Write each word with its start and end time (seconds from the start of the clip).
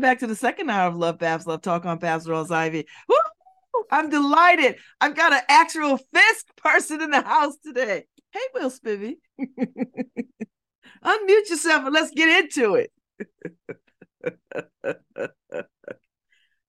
Welcome 0.00 0.12
back 0.12 0.20
to 0.20 0.26
the 0.26 0.34
second 0.34 0.70
hour 0.70 0.88
of 0.88 0.96
Love 0.96 1.18
Babz 1.18 1.46
Love 1.46 1.60
Talk 1.60 1.84
on 1.84 1.98
Babz 1.98 2.26
Rawls 2.26 2.50
Ivy. 2.50 2.86
Woo! 3.06 3.16
I'm 3.90 4.08
delighted. 4.08 4.76
I've 4.98 5.14
got 5.14 5.34
an 5.34 5.42
actual 5.46 5.98
Fisk 5.98 6.46
person 6.56 7.02
in 7.02 7.10
the 7.10 7.20
house 7.20 7.58
today. 7.62 8.04
Hey, 8.32 8.40
Will 8.54 8.70
Spivey. 8.70 9.16
Unmute 11.04 11.50
yourself 11.50 11.84
and 11.84 11.92
let's 11.92 12.12
get 12.12 12.44
into 12.44 12.76
it. 12.76 12.90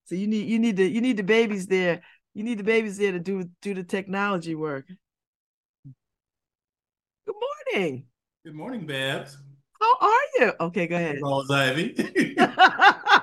so 0.04 0.14
you 0.14 0.26
need 0.26 0.46
you 0.46 0.58
need 0.58 0.76
the 0.76 0.86
you 0.86 1.00
need 1.00 1.16
the 1.16 1.22
babies 1.22 1.66
there. 1.66 2.02
You 2.34 2.44
need 2.44 2.58
the 2.58 2.64
babies 2.64 2.98
there 2.98 3.12
to 3.12 3.18
do 3.18 3.48
do 3.62 3.72
the 3.72 3.82
technology 3.82 4.54
work. 4.54 4.84
Good 7.24 7.36
morning. 7.74 8.04
Good 8.44 8.54
morning, 8.54 8.84
Babz. 8.84 9.38
How 9.80 9.96
are 10.06 10.20
you? 10.38 10.52
Okay, 10.60 10.86
go 10.86 10.96
ahead. 10.96 11.16
Rawls 11.22 11.50
Ivy. 11.50 11.96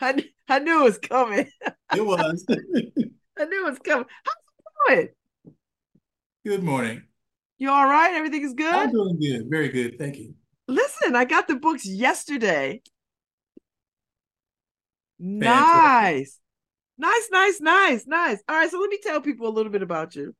I, 0.00 0.24
I 0.48 0.58
knew 0.58 0.80
it 0.80 0.84
was 0.84 0.98
coming. 0.98 1.46
it 1.94 2.04
was. 2.04 2.44
I 2.48 3.44
knew 3.44 3.66
it 3.66 3.70
was 3.70 3.78
coming. 3.78 4.06
How's 4.24 4.34
it 4.36 4.88
going? 4.88 5.08
Good 6.44 6.62
morning. 6.62 7.02
You 7.58 7.70
all 7.70 7.86
right? 7.86 8.14
Everything 8.14 8.42
is 8.42 8.54
good? 8.54 8.74
I'm 8.74 8.92
doing 8.92 9.18
good. 9.18 9.48
Very 9.48 9.68
good. 9.68 9.98
Thank 9.98 10.16
you. 10.16 10.34
Listen, 10.68 11.16
I 11.16 11.24
got 11.24 11.48
the 11.48 11.56
books 11.56 11.86
yesterday. 11.86 12.82
Nice. 15.18 16.38
Nice, 16.98 17.28
nice, 17.30 17.60
nice, 17.60 18.06
nice. 18.06 18.42
All 18.48 18.56
right, 18.56 18.70
so 18.70 18.78
let 18.78 18.90
me 18.90 18.98
tell 19.02 19.20
people 19.20 19.48
a 19.48 19.50
little 19.50 19.72
bit 19.72 19.82
about 19.82 20.14
you. 20.14 20.34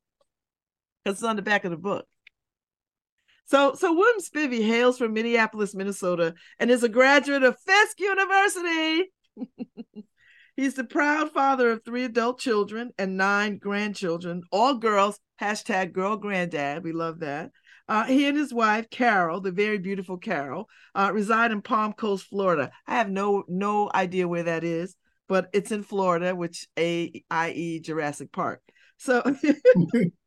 Because 1.03 1.17
it's 1.17 1.27
on 1.27 1.35
the 1.35 1.41
back 1.41 1.65
of 1.65 1.71
the 1.71 1.77
book. 1.77 2.05
So, 3.45 3.75
so 3.75 3.93
William 3.93 4.19
Spivey 4.19 4.65
hails 4.65 4.97
from 4.97 5.13
Minneapolis, 5.13 5.73
Minnesota, 5.73 6.33
and 6.59 6.69
is 6.69 6.83
a 6.83 6.89
graduate 6.89 7.43
of 7.43 7.57
Fisk 7.65 7.99
University. 7.99 9.11
He's 10.55 10.73
the 10.73 10.83
proud 10.83 11.31
father 11.31 11.71
of 11.71 11.83
three 11.83 12.03
adult 12.03 12.39
children 12.39 12.91
and 12.97 13.15
nine 13.15 13.57
grandchildren, 13.57 14.43
all 14.51 14.75
girls. 14.75 15.19
Hashtag 15.39 15.93
girl 15.93 16.17
granddad. 16.17 16.83
We 16.83 16.93
love 16.93 17.19
that. 17.19 17.51
Uh, 17.87 18.05
he 18.05 18.27
and 18.27 18.35
his 18.35 18.51
wife 18.51 18.89
Carol, 18.89 19.39
the 19.39 19.51
very 19.51 19.77
beautiful 19.77 20.17
Carol, 20.17 20.67
uh, 20.95 21.11
reside 21.13 21.51
in 21.51 21.61
Palm 21.61 21.93
Coast, 21.93 22.25
Florida. 22.25 22.71
I 22.87 22.95
have 22.95 23.09
no 23.09 23.43
no 23.47 23.89
idea 23.93 24.27
where 24.27 24.43
that 24.43 24.63
is, 24.63 24.95
but 25.27 25.47
it's 25.53 25.71
in 25.71 25.83
Florida, 25.83 26.35
which 26.35 26.67
a 26.77 27.23
i.e. 27.29 27.79
Jurassic 27.79 28.31
Park. 28.31 28.61
So 28.97 29.23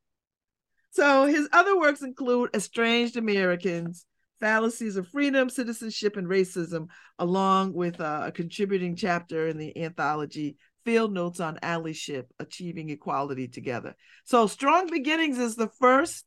So 0.92 1.26
his 1.26 1.48
other 1.52 1.78
works 1.78 2.02
include 2.02 2.50
Estranged 2.54 3.16
Americans, 3.16 4.04
Fallacies 4.40 4.96
of 4.96 5.08
Freedom, 5.08 5.48
Citizenship, 5.48 6.16
and 6.16 6.26
Racism, 6.26 6.88
along 7.18 7.74
with 7.74 8.00
uh, 8.00 8.22
a 8.24 8.32
contributing 8.32 8.96
chapter 8.96 9.48
in 9.48 9.58
the 9.58 9.76
anthology 9.82 10.56
Field 10.84 11.12
Notes 11.12 11.40
on 11.40 11.58
Allyship, 11.62 12.24
Achieving 12.38 12.88
Equality 12.90 13.48
Together. 13.48 13.94
So 14.24 14.46
Strong 14.46 14.90
Beginnings 14.90 15.38
is 15.38 15.56
the 15.56 15.68
first 15.78 16.24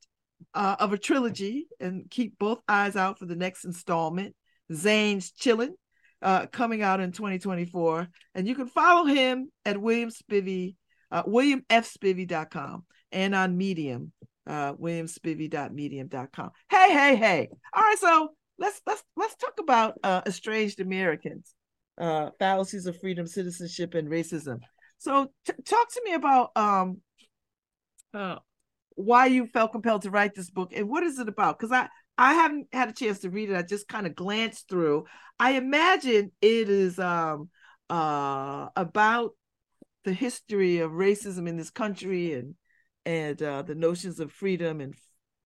uh, 0.53 0.75
of 0.79 0.93
a 0.93 0.97
trilogy, 0.97 1.67
and 1.79 2.09
keep 2.09 2.37
both 2.37 2.59
eyes 2.67 2.95
out 2.95 3.17
for 3.17 3.25
the 3.25 3.35
next 3.35 3.65
installment, 3.65 4.35
Zane's 4.71 5.31
Chillin', 5.31 5.73
uh, 6.21 6.45
coming 6.47 6.81
out 6.81 6.99
in 6.99 7.11
2024. 7.11 8.07
And 8.35 8.47
you 8.47 8.55
can 8.55 8.67
follow 8.67 9.05
him 9.05 9.51
at 9.65 9.81
William 9.81 10.09
Spivey, 10.09 10.75
uh, 11.11 11.23
and 13.11 13.35
on 13.35 13.57
Medium 13.57 14.11
uh, 14.47 14.73
williamspivey.medium.com. 14.73 16.51
Hey, 16.69 16.91
hey, 16.91 17.15
hey. 17.15 17.49
All 17.73 17.81
right, 17.81 17.97
so 17.99 18.29
let's 18.57 18.81
let's 18.85 19.03
let's 19.15 19.35
talk 19.35 19.53
about 19.59 19.95
uh, 20.03 20.21
estranged 20.25 20.79
Americans, 20.79 21.53
uh, 21.99 22.29
fallacies 22.39 22.85
of 22.85 22.99
freedom, 22.99 23.27
citizenship, 23.27 23.93
and 23.93 24.07
racism. 24.09 24.59
So 24.97 25.31
t- 25.45 25.53
talk 25.65 25.91
to 25.93 26.01
me 26.05 26.13
about 26.13 26.51
um, 26.55 27.01
uh, 28.13 28.37
why 28.95 29.27
you 29.27 29.47
felt 29.47 29.71
compelled 29.71 30.03
to 30.03 30.11
write 30.11 30.35
this 30.35 30.49
book 30.49 30.71
and 30.75 30.89
what 30.89 31.03
is 31.03 31.19
it 31.19 31.27
about? 31.27 31.59
Because 31.59 31.71
I 31.71 31.89
I 32.17 32.33
haven't 32.33 32.67
had 32.71 32.89
a 32.89 32.93
chance 32.93 33.19
to 33.19 33.29
read 33.29 33.49
it. 33.49 33.55
I 33.55 33.63
just 33.63 33.87
kind 33.87 34.05
of 34.05 34.15
glanced 34.15 34.69
through. 34.69 35.05
I 35.39 35.51
imagine 35.53 36.31
it 36.41 36.69
is 36.69 36.99
um 36.99 37.49
uh 37.89 38.69
about 38.75 39.31
the 40.03 40.13
history 40.13 40.79
of 40.79 40.91
racism 40.91 41.47
in 41.47 41.57
this 41.57 41.69
country 41.69 42.33
and 42.33 42.55
and 43.05 43.41
uh, 43.41 43.61
the 43.61 43.75
notions 43.75 44.19
of 44.19 44.31
freedom 44.31 44.81
and 44.81 44.95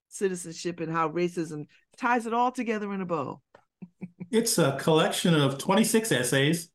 citizenship 0.09 0.79
and 0.79 0.91
how 0.91 1.09
racism 1.09 1.65
ties 1.97 2.25
it 2.25 2.33
all 2.33 2.51
together 2.51 2.93
in 2.93 3.01
a 3.01 3.05
bow. 3.05 3.41
it's 4.31 4.57
a 4.57 4.77
collection 4.79 5.35
of 5.35 5.57
26 5.57 6.11
essays, 6.11 6.69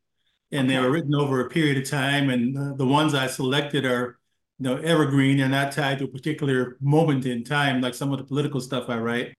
and 0.51 0.67
okay. 0.67 0.75
they 0.75 0.81
were 0.81 0.91
written 0.91 1.15
over 1.15 1.41
a 1.41 1.49
period 1.49 1.77
of 1.77 1.89
time. 1.89 2.29
And 2.29 2.57
uh, 2.57 2.73
the 2.75 2.85
ones 2.85 3.13
I 3.13 3.27
selected 3.27 3.85
are, 3.85 4.19
you 4.59 4.63
know, 4.63 4.77
evergreen. 4.77 5.37
They're 5.37 5.49
not 5.49 5.71
tied 5.71 5.99
to 5.99 6.05
a 6.05 6.07
particular 6.07 6.77
moment 6.79 7.25
in 7.25 7.43
time, 7.43 7.81
like 7.81 7.95
some 7.95 8.11
of 8.11 8.19
the 8.19 8.25
political 8.25 8.59
stuff 8.59 8.89
I 8.89 8.97
write. 8.97 9.35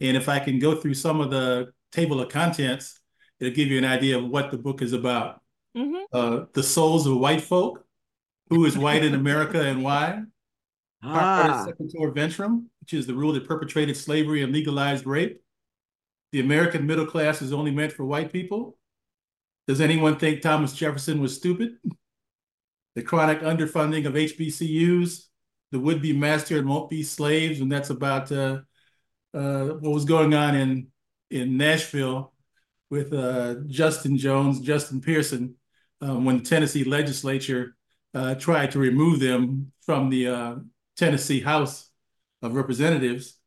And 0.00 0.16
if 0.16 0.28
I 0.28 0.38
can 0.38 0.58
go 0.58 0.74
through 0.74 0.94
some 0.94 1.20
of 1.20 1.30
the 1.30 1.72
table 1.92 2.20
of 2.20 2.30
contents, 2.30 3.00
it'll 3.38 3.54
give 3.54 3.68
you 3.68 3.78
an 3.78 3.84
idea 3.84 4.18
of 4.18 4.28
what 4.28 4.50
the 4.50 4.58
book 4.58 4.80
is 4.82 4.92
about. 4.92 5.40
Mm-hmm. 5.76 5.98
Uh, 6.12 6.46
the 6.54 6.62
souls 6.62 7.06
of 7.06 7.18
white 7.18 7.42
folk, 7.42 7.84
who 8.48 8.64
is 8.64 8.76
white 8.76 9.04
in 9.04 9.14
America 9.14 9.62
and 9.62 9.84
why? 9.84 10.22
Ah. 11.02 11.64
Sequitur 11.66 12.12
Ventrem, 12.12 12.66
which 12.80 12.92
is 12.92 13.06
the 13.06 13.14
rule 13.14 13.32
that 13.32 13.48
perpetrated 13.48 13.96
slavery 13.96 14.42
and 14.42 14.52
legalized 14.52 15.06
rape. 15.06 15.40
The 16.32 16.40
American 16.40 16.86
middle 16.86 17.06
class 17.06 17.42
is 17.42 17.52
only 17.52 17.70
meant 17.70 17.92
for 17.92 18.04
white 18.04 18.32
people. 18.32 18.76
Does 19.66 19.80
anyone 19.80 20.18
think 20.18 20.42
Thomas 20.42 20.72
Jefferson 20.72 21.20
was 21.20 21.36
stupid? 21.36 21.72
The 22.96 23.02
chronic 23.02 23.40
underfunding 23.42 24.04
of 24.04 24.14
HBCUs, 24.14 25.26
the 25.70 25.78
would-be 25.78 26.12
master 26.12 26.58
and 26.58 26.68
won't-be 26.68 27.04
slaves, 27.04 27.60
and 27.60 27.70
that's 27.70 27.90
about 27.90 28.32
uh, 28.32 28.62
uh, 29.32 29.66
what 29.66 29.92
was 29.92 30.04
going 30.04 30.34
on 30.34 30.56
in 30.56 30.88
in 31.30 31.56
Nashville 31.56 32.32
with 32.90 33.12
uh, 33.12 33.60
Justin 33.68 34.16
Jones, 34.16 34.60
Justin 34.60 35.00
Pearson, 35.00 35.54
um, 36.00 36.24
when 36.24 36.38
the 36.38 36.42
Tennessee 36.42 36.82
legislature 36.82 37.76
uh, 38.12 38.34
tried 38.34 38.72
to 38.72 38.80
remove 38.80 39.20
them 39.20 39.70
from 39.82 40.10
the 40.10 40.26
uh, 40.26 40.54
Tennessee 41.00 41.40
House 41.40 41.88
of 42.42 42.54
Representatives, 42.54 43.38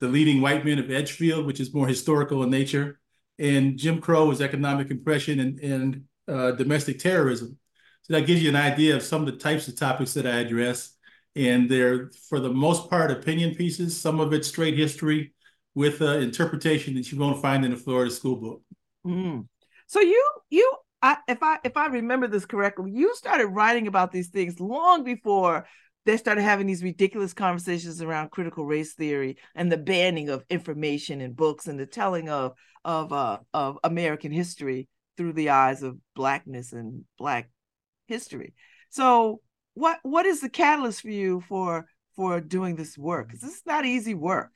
the 0.00 0.08
leading 0.08 0.42
white 0.42 0.66
men 0.66 0.78
of 0.78 0.90
Edgefield, 0.90 1.46
which 1.46 1.58
is 1.58 1.72
more 1.72 1.88
historical 1.88 2.42
in 2.42 2.50
nature, 2.50 3.00
and 3.38 3.78
Jim 3.78 4.00
Crow 4.02 4.30
is 4.30 4.42
economic 4.42 4.90
oppression 4.90 5.40
and, 5.40 5.58
and 5.60 6.04
uh, 6.28 6.52
domestic 6.52 6.98
terrorism. 6.98 7.58
So 8.02 8.12
that 8.12 8.26
gives 8.26 8.42
you 8.42 8.50
an 8.50 8.56
idea 8.56 8.94
of 8.94 9.02
some 9.02 9.22
of 9.22 9.26
the 9.26 9.38
types 9.38 9.66
of 9.66 9.78
topics 9.78 10.12
that 10.12 10.26
I 10.26 10.40
address. 10.40 10.94
And 11.34 11.70
they're, 11.70 12.10
for 12.28 12.38
the 12.38 12.50
most 12.50 12.90
part, 12.90 13.10
opinion 13.10 13.54
pieces, 13.54 13.98
some 13.98 14.20
of 14.20 14.34
it 14.34 14.44
straight 14.44 14.76
history 14.76 15.32
with 15.74 16.02
uh, 16.02 16.18
interpretation 16.18 16.94
that 16.94 17.10
you 17.10 17.18
won't 17.18 17.40
find 17.40 17.64
in 17.64 17.72
a 17.72 17.76
Florida 17.76 18.10
school 18.10 18.36
book. 18.36 18.62
Mm. 19.06 19.48
So 19.86 20.00
you, 20.00 20.22
you, 20.50 20.70
I, 21.02 21.16
if 21.26 21.42
I 21.42 21.58
if 21.64 21.76
I 21.76 21.86
remember 21.86 22.28
this 22.28 22.46
correctly, 22.46 22.92
you 22.92 23.14
started 23.16 23.46
writing 23.46 23.86
about 23.88 24.12
these 24.12 24.28
things 24.28 24.60
long 24.60 25.02
before 25.02 25.66
they 26.06 26.16
started 26.16 26.42
having 26.42 26.66
these 26.66 26.82
ridiculous 26.82 27.32
conversations 27.32 28.02
around 28.02 28.30
critical 28.30 28.66
race 28.66 28.94
theory 28.94 29.36
and 29.54 29.70
the 29.70 29.76
banning 29.76 30.28
of 30.28 30.44
information 30.50 31.20
and 31.20 31.36
books 31.36 31.66
and 31.66 31.78
the 31.78 31.86
telling 31.86 32.28
of 32.28 32.54
of 32.84 33.12
uh, 33.12 33.38
of 33.52 33.78
American 33.84 34.32
history 34.32 34.88
through 35.16 35.32
the 35.32 35.50
eyes 35.50 35.82
of 35.82 35.96
blackness 36.14 36.72
and 36.72 37.04
black 37.18 37.50
history. 38.06 38.54
So 38.90 39.40
what 39.74 39.98
what 40.02 40.26
is 40.26 40.40
the 40.40 40.48
catalyst 40.48 41.02
for 41.02 41.10
you 41.10 41.42
for 41.48 41.86
for 42.16 42.40
doing 42.40 42.76
this 42.76 42.98
work? 42.98 43.28
Because 43.28 43.40
this 43.40 43.54
is 43.54 43.66
not 43.66 43.84
easy 43.84 44.14
work. 44.14 44.50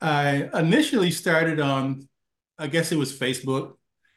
I 0.00 0.48
initially 0.54 1.12
started 1.12 1.60
on, 1.60 2.08
I 2.58 2.66
guess 2.66 2.90
it 2.90 2.96
was 2.96 3.16
Facebook, 3.16 3.74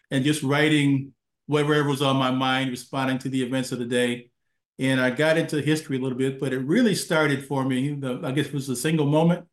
and 0.10 0.24
just 0.24 0.42
writing 0.42 1.14
whatever 1.46 1.84
was 1.84 2.02
on 2.02 2.18
my 2.18 2.32
mind, 2.32 2.72
responding 2.72 3.20
to 3.20 3.30
the 3.30 3.44
events 3.44 3.72
of 3.72 3.78
the 3.78 3.86
day 3.86 4.32
and 4.78 5.00
I 5.00 5.10
got 5.10 5.38
into 5.38 5.62
history 5.62 5.98
a 5.98 6.02
little 6.02 6.18
bit, 6.18 6.40
but 6.40 6.54
it 6.54 6.60
really 6.60 6.96
started 6.96 7.46
for 7.46 7.64
me. 7.64 7.94
The, 7.94 8.22
I 8.24 8.32
guess 8.32 8.48
it 8.48 8.54
was 8.54 8.70
a 8.70 8.76
single 8.76 9.06
moment. 9.06 9.46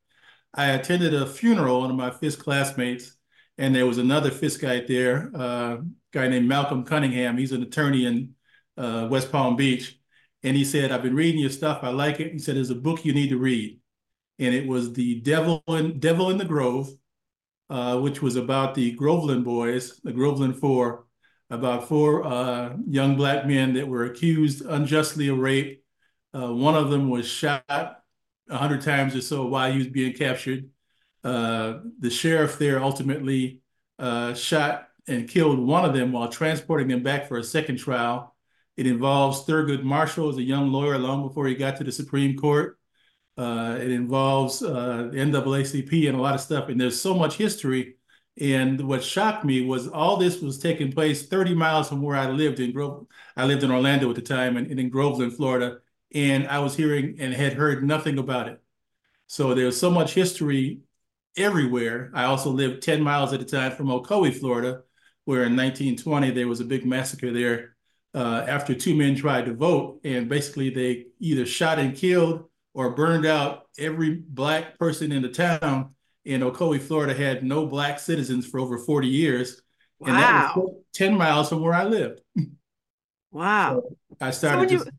I 0.54 0.70
attended 0.70 1.14
a 1.14 1.26
funeral, 1.26 1.80
one 1.80 1.90
of 1.90 1.96
my 1.96 2.10
Fisk 2.10 2.40
classmates, 2.40 3.16
and 3.58 3.74
there 3.74 3.86
was 3.86 3.98
another 3.98 4.30
Fiskite 4.30 4.86
there, 4.86 5.30
uh, 5.34 5.76
a 5.76 5.82
guy 6.12 6.28
named 6.28 6.48
Malcolm 6.48 6.84
Cunningham. 6.84 7.38
He's 7.38 7.52
an 7.52 7.62
attorney 7.62 8.06
in 8.06 8.34
uh, 8.76 9.08
West 9.10 9.30
Palm 9.30 9.56
Beach. 9.56 9.98
And 10.42 10.56
he 10.56 10.64
said, 10.64 10.90
I've 10.90 11.02
been 11.02 11.14
reading 11.14 11.40
your 11.40 11.50
stuff. 11.50 11.80
I 11.82 11.90
like 11.90 12.18
it. 12.18 12.32
He 12.32 12.38
said, 12.38 12.56
there's 12.56 12.70
a 12.70 12.74
book 12.74 13.04
you 13.04 13.14
need 13.14 13.28
to 13.30 13.38
read. 13.38 13.78
And 14.38 14.54
it 14.54 14.66
was 14.66 14.92
The 14.92 15.20
Devil 15.20 15.62
in, 15.68 16.00
Devil 16.00 16.30
in 16.30 16.38
the 16.38 16.44
Grove, 16.44 16.88
uh, 17.70 17.98
which 18.00 18.20
was 18.20 18.34
about 18.36 18.74
the 18.74 18.90
Groveland 18.92 19.44
boys, 19.44 20.00
the 20.02 20.12
Groveland 20.12 20.58
Four, 20.58 21.06
about 21.52 21.86
four 21.86 22.24
uh, 22.24 22.74
young 22.88 23.14
black 23.16 23.46
men 23.46 23.74
that 23.74 23.86
were 23.86 24.04
accused 24.04 24.64
unjustly 24.64 25.28
of 25.28 25.38
rape. 25.38 25.84
Uh, 26.34 26.52
one 26.52 26.74
of 26.74 26.90
them 26.90 27.10
was 27.10 27.28
shot 27.28 27.62
a 27.68 28.56
hundred 28.56 28.80
times 28.80 29.14
or 29.14 29.20
so 29.20 29.46
while 29.46 29.70
he 29.70 29.78
was 29.78 29.88
being 29.88 30.14
captured. 30.14 30.70
Uh, 31.22 31.80
the 32.00 32.08
sheriff 32.10 32.58
there 32.58 32.82
ultimately 32.82 33.60
uh, 33.98 34.32
shot 34.32 34.88
and 35.06 35.28
killed 35.28 35.58
one 35.58 35.84
of 35.84 35.94
them 35.94 36.10
while 36.10 36.28
transporting 36.28 36.88
them 36.88 37.02
back 37.02 37.28
for 37.28 37.36
a 37.36 37.44
second 37.44 37.76
trial. 37.76 38.34
It 38.78 38.86
involves 38.86 39.44
Thurgood 39.44 39.82
Marshall 39.82 40.30
as 40.30 40.38
a 40.38 40.42
young 40.42 40.72
lawyer 40.72 40.96
long 40.96 41.26
before 41.26 41.46
he 41.46 41.54
got 41.54 41.76
to 41.76 41.84
the 41.84 41.92
Supreme 41.92 42.36
Court. 42.36 42.78
Uh, 43.36 43.76
it 43.78 43.90
involves 43.90 44.62
uh, 44.62 45.10
NAACP 45.12 46.08
and 46.08 46.16
a 46.16 46.20
lot 46.20 46.34
of 46.34 46.40
stuff. 46.40 46.70
And 46.70 46.80
there's 46.80 47.00
so 47.00 47.14
much 47.14 47.36
history. 47.36 47.96
And 48.40 48.88
what 48.88 49.04
shocked 49.04 49.44
me 49.44 49.64
was 49.64 49.88
all 49.88 50.16
this 50.16 50.40
was 50.40 50.58
taking 50.58 50.90
place 50.90 51.26
30 51.26 51.54
miles 51.54 51.88
from 51.88 52.00
where 52.00 52.16
I 52.16 52.30
lived 52.30 52.60
in 52.60 52.72
Grove. 52.72 53.06
I 53.36 53.44
lived 53.44 53.62
in 53.62 53.70
Orlando 53.70 54.08
at 54.08 54.16
the 54.16 54.22
time 54.22 54.56
and, 54.56 54.66
and 54.68 54.80
in 54.80 54.88
Groveland, 54.88 55.34
Florida. 55.36 55.78
And 56.14 56.48
I 56.48 56.58
was 56.60 56.74
hearing 56.74 57.16
and 57.18 57.34
had 57.34 57.54
heard 57.54 57.84
nothing 57.84 58.18
about 58.18 58.48
it. 58.48 58.62
So 59.26 59.54
there's 59.54 59.78
so 59.78 59.90
much 59.90 60.14
history 60.14 60.80
everywhere. 61.36 62.10
I 62.14 62.24
also 62.24 62.50
lived 62.50 62.82
10 62.82 63.02
miles 63.02 63.32
at 63.32 63.40
a 63.40 63.44
time 63.44 63.72
from 63.72 63.88
Ocoee, 63.88 64.34
Florida, 64.34 64.82
where 65.24 65.44
in 65.44 65.56
1920 65.56 66.30
there 66.30 66.48
was 66.48 66.60
a 66.60 66.64
big 66.64 66.84
massacre 66.84 67.32
there 67.32 67.76
uh, 68.14 68.44
after 68.46 68.74
two 68.74 68.94
men 68.94 69.14
tried 69.14 69.46
to 69.46 69.54
vote. 69.54 70.00
And 70.04 70.28
basically 70.28 70.70
they 70.70 71.06
either 71.18 71.46
shot 71.46 71.78
and 71.78 71.96
killed 71.96 72.48
or 72.74 72.94
burned 72.94 73.26
out 73.26 73.68
every 73.78 74.14
black 74.14 74.78
person 74.78 75.12
in 75.12 75.22
the 75.22 75.28
town. 75.28 75.94
And 76.24 76.42
Ocoee, 76.42 76.80
Florida 76.80 77.14
had 77.14 77.42
no 77.42 77.66
black 77.66 77.98
citizens 77.98 78.46
for 78.46 78.60
over 78.60 78.78
40 78.78 79.08
years. 79.08 79.60
Wow. 79.98 80.08
And 80.08 80.16
that 80.18 80.56
was 80.56 80.74
10 80.94 81.16
miles 81.16 81.48
from 81.48 81.62
where 81.62 81.74
I 81.74 81.84
lived. 81.84 82.20
Wow. 83.32 83.82
So 83.82 83.96
I 84.20 84.30
started 84.30 84.56
so 84.56 84.60
when, 84.60 84.68
just, 84.68 84.86
you, 84.86 84.92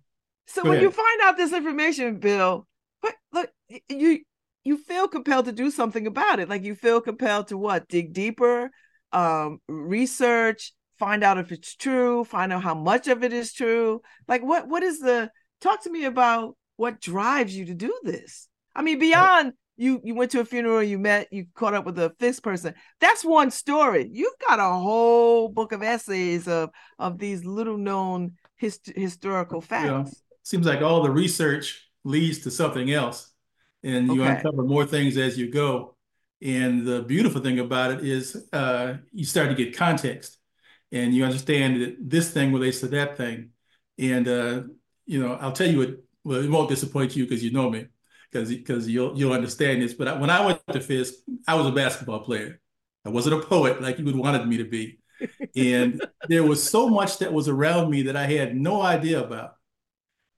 so 0.48 0.64
when 0.70 0.82
you 0.82 0.92
find 0.92 1.22
out 1.22 1.38
this 1.38 1.54
information, 1.54 2.18
Bill, 2.18 2.68
but 3.02 3.14
look, 3.32 3.50
you 3.88 4.22
you 4.64 4.78
feel 4.78 5.08
compelled 5.08 5.46
to 5.46 5.52
do 5.52 5.70
something 5.70 6.08
about 6.08 6.40
it. 6.40 6.50
Like 6.50 6.64
you 6.64 6.74
feel 6.74 7.02
compelled 7.02 7.50
to 7.50 7.58
what? 7.58 7.88
Dig 7.88 8.14
deeper, 8.14 8.72
um, 9.12 9.60
research, 9.68 10.74
find 10.98 11.24
out 11.24 11.38
if 11.38 11.52
it's 11.52 11.76
true, 11.76 12.24
find 12.24 12.52
out 12.52 12.64
how 12.64 12.74
much 12.74 13.08
of 13.08 13.24
it 13.24 13.34
is 13.34 13.54
true. 13.54 14.02
Like 14.28 14.42
what 14.42 14.68
what 14.68 14.84
is 14.84 15.00
the 15.00 15.30
talk 15.62 15.84
to 15.84 15.92
me 15.92 16.06
about 16.06 16.56
what 16.78 17.02
drives 17.02 17.56
you 17.56 17.66
to 17.66 17.74
do 17.74 17.96
this? 18.04 18.48
I 18.76 18.82
mean, 18.82 19.00
beyond 19.00 19.54
you 19.78 20.02
you 20.04 20.16
went 20.16 20.32
to 20.32 20.40
a 20.40 20.46
funeral, 20.46 20.84
you 20.84 21.00
met, 21.00 21.32
you 21.32 21.48
caught 21.56 21.74
up 21.74 21.86
with 21.86 21.98
a 22.00 22.12
Fisk 22.20 22.44
person. 22.44 22.74
That's 23.00 23.24
one 23.26 23.52
story. 23.52 24.10
You've 24.12 24.38
got 24.48 24.60
a 24.60 24.64
whole 24.80 25.50
book 25.50 25.72
of 25.72 25.82
essays 25.82 26.48
of 26.48 26.70
of 27.00 27.18
these 27.18 27.44
little 27.46 27.78
known 27.78 28.34
hist- 28.58 28.92
historical 28.96 29.62
facts. 29.62 29.88
know, 29.88 30.06
seems 30.44 30.66
like 30.66 30.82
all 30.82 31.04
the 31.04 31.12
research 31.12 31.90
leads 32.04 32.40
to 32.40 32.52
something 32.52 32.92
else. 32.92 33.32
And 33.84 34.10
you 34.12 34.22
Okay. 34.22 34.38
uncover 34.38 34.64
more 34.64 34.86
things 34.86 35.18
as 35.18 35.38
you 35.38 35.52
go. 35.52 35.96
And 36.42 36.86
the 36.86 37.02
beautiful 37.02 37.42
thing 37.42 37.60
about 37.60 37.92
it 37.92 38.06
is 38.06 38.48
uh, 38.54 38.96
you 39.14 39.26
start 39.26 39.50
to 39.50 39.56
get 39.56 39.76
context 39.78 40.38
and 40.92 41.14
you 41.14 41.24
understand 41.24 41.82
that 41.82 41.96
this 42.00 42.32
thing 42.32 42.54
relates 42.54 42.80
to 42.82 42.88
that 42.90 43.18
thing. 43.18 43.50
And 43.98 44.28
uh, 44.28 44.62
you 45.06 45.22
know, 45.22 45.34
I'll 45.36 45.52
tell 45.52 45.68
you 45.70 45.78
what, 45.80 45.90
well, 46.24 46.44
it 46.44 46.50
won't 46.50 46.70
disappoint 46.70 47.16
you 47.16 47.26
because 47.26 47.44
you 47.44 47.52
know 47.52 47.70
me, 47.70 47.88
because 48.34 48.50
because 48.50 48.90
you'll 48.90 49.18
you'll 49.18 49.34
understand 49.34 49.82
this. 49.82 49.94
But 49.94 50.08
I, 50.08 50.18
when 50.18 50.30
I 50.30 50.46
went 50.46 50.62
to 50.72 50.82
Fisk, 50.82 51.14
I 51.48 51.56
was 51.56 51.68
a 51.68 51.72
basketball 51.72 52.22
player. 52.22 52.60
I 53.06 53.10
wasn't 53.10 53.44
a 53.44 53.46
poet 53.46 53.82
like 53.82 54.00
you 54.00 54.06
would 54.06 54.16
wanted 54.16 54.48
me 54.48 54.58
to 54.58 54.66
be. 54.66 55.00
And 55.56 56.04
there 56.28 56.44
was 56.44 56.68
so 56.68 56.90
much 56.90 57.20
that 57.20 57.34
was 57.34 57.48
around 57.48 57.90
me 57.90 58.04
that 58.04 58.16
I 58.16 58.26
had 58.26 58.56
no 58.56 58.82
idea 58.82 59.24
about. 59.24 59.56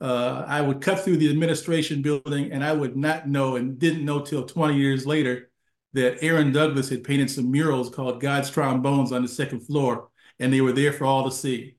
Uh, 0.02 0.44
I 0.46 0.62
would 0.62 0.82
cut 0.82 1.00
through 1.00 1.18
the 1.18 1.30
administration 1.30 2.02
building 2.02 2.52
and 2.52 2.64
I 2.64 2.74
would 2.74 2.98
not 2.98 3.30
know 3.30 3.56
and 3.56 3.80
didn't 3.80 4.04
know 4.04 4.20
till 4.20 4.46
20 4.46 4.76
years 4.76 5.06
later 5.06 5.50
that 5.94 6.22
Aaron 6.22 6.52
Douglas 6.52 6.90
had 6.90 7.06
painted 7.06 7.32
some 7.32 7.50
murals 7.50 7.90
called 7.90 8.20
God's 8.20 8.50
Trombones 8.50 9.14
on 9.14 9.22
the 9.22 9.30
second 9.30 9.62
floor, 9.62 10.10
and 10.40 10.52
they 10.52 10.60
were 10.60 10.74
there 10.74 10.92
for 10.92 11.06
all 11.06 11.24
to 11.24 11.32
see. 11.32 11.78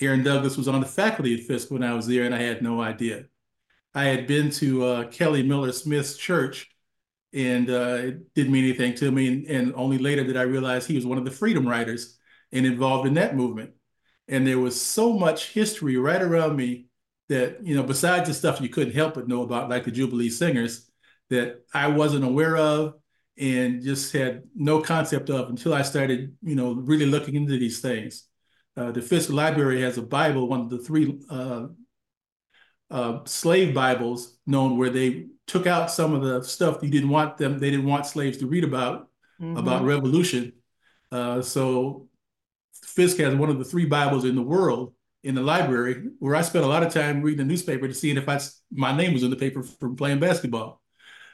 Aaron 0.00 0.22
Douglas 0.22 0.56
was 0.56 0.68
on 0.68 0.80
the 0.80 0.86
faculty 0.86 1.34
at 1.34 1.40
Fisk 1.40 1.70
when 1.70 1.82
I 1.82 1.92
was 1.94 2.06
there, 2.06 2.22
and 2.22 2.34
I 2.34 2.40
had 2.40 2.62
no 2.62 2.80
idea. 2.80 3.24
I 3.94 4.04
had 4.04 4.26
been 4.26 4.50
to 4.52 4.84
uh, 4.84 5.04
Kelly 5.08 5.42
Miller 5.42 5.72
Smith's 5.72 6.16
church, 6.16 6.68
and 7.32 7.68
uh, 7.70 7.98
it 8.00 8.34
didn't 8.34 8.52
mean 8.52 8.64
anything 8.64 8.94
to 8.96 9.10
me. 9.10 9.46
And, 9.48 9.74
only 9.74 9.98
later 9.98 10.24
did 10.24 10.36
I 10.36 10.42
realize 10.42 10.86
he 10.86 10.94
was 10.94 11.06
one 11.06 11.18
of 11.18 11.24
the 11.24 11.30
freedom 11.30 11.66
riders 11.66 12.18
and 12.52 12.66
involved 12.66 13.06
in 13.06 13.14
that 13.14 13.36
movement. 13.36 13.72
And 14.28 14.46
there 14.46 14.58
was 14.58 14.80
so 14.80 15.12
much 15.12 15.48
history 15.52 15.96
right 15.96 16.22
around 16.22 16.56
me 16.56 16.86
that, 17.28 17.64
you 17.66 17.76
know, 17.76 17.82
besides 17.82 18.28
the 18.28 18.34
stuff 18.34 18.60
you 18.60 18.68
couldn't 18.68 18.94
help 18.94 19.14
but 19.14 19.28
know 19.28 19.42
about, 19.42 19.68
like 19.68 19.84
the 19.84 19.90
Jubilee 19.90 20.30
Singers, 20.30 20.90
that 21.30 21.64
I 21.72 21.88
wasn't 21.88 22.24
aware 22.24 22.56
of 22.56 22.94
and 23.38 23.82
just 23.82 24.12
had 24.12 24.42
no 24.54 24.80
concept 24.80 25.30
of 25.30 25.48
until 25.48 25.72
I 25.72 25.82
started, 25.82 26.36
you 26.42 26.56
know, 26.56 26.74
really 26.74 27.06
looking 27.06 27.34
into 27.34 27.58
these 27.58 27.80
things. 27.80 28.26
Uh, 28.76 28.92
the 28.92 29.02
Fisk 29.02 29.30
Library 29.30 29.80
has 29.82 29.98
a 29.98 30.02
Bible, 30.02 30.48
one 30.48 30.60
of 30.60 30.70
the 30.70 30.78
three 30.78 31.20
uh, 31.28 31.66
uh, 32.90 33.20
slave 33.24 33.74
Bibles 33.74 34.38
known 34.46 34.76
where 34.76 34.90
they 34.90 35.26
took 35.46 35.66
out 35.66 35.90
some 35.90 36.14
of 36.14 36.22
the 36.22 36.42
stuff 36.42 36.82
you 36.82 36.90
didn't 36.90 37.08
want 37.10 37.36
them, 37.38 37.58
they 37.58 37.70
didn't 37.70 37.86
want 37.86 38.06
slaves 38.06 38.38
to 38.38 38.46
read 38.46 38.64
about, 38.64 39.08
Mhm. 39.40 39.58
about 39.58 39.84
revolution. 39.84 40.52
Uh, 41.12 41.42
so 41.42 42.08
Fisk 42.84 43.18
has 43.18 43.34
one 43.34 43.50
of 43.50 43.58
the 43.58 43.64
three 43.64 43.86
Bibles 43.86 44.24
in 44.24 44.34
the 44.34 44.42
world 44.42 44.94
in 45.22 45.34
the 45.34 45.42
library 45.42 46.08
where 46.18 46.34
I 46.34 46.42
spent 46.42 46.64
a 46.64 46.68
lot 46.68 46.82
of 46.82 46.92
time 46.92 47.22
reading 47.22 47.38
the 47.38 47.44
newspaper 47.44 47.86
to 47.86 47.94
see 47.94 48.10
if 48.10 48.28
I, 48.28 48.40
my 48.72 48.96
name 48.96 49.12
was 49.12 49.22
in 49.22 49.30
the 49.30 49.36
paper 49.36 49.62
from 49.62 49.96
playing 49.96 50.18
basketball. 50.20 50.80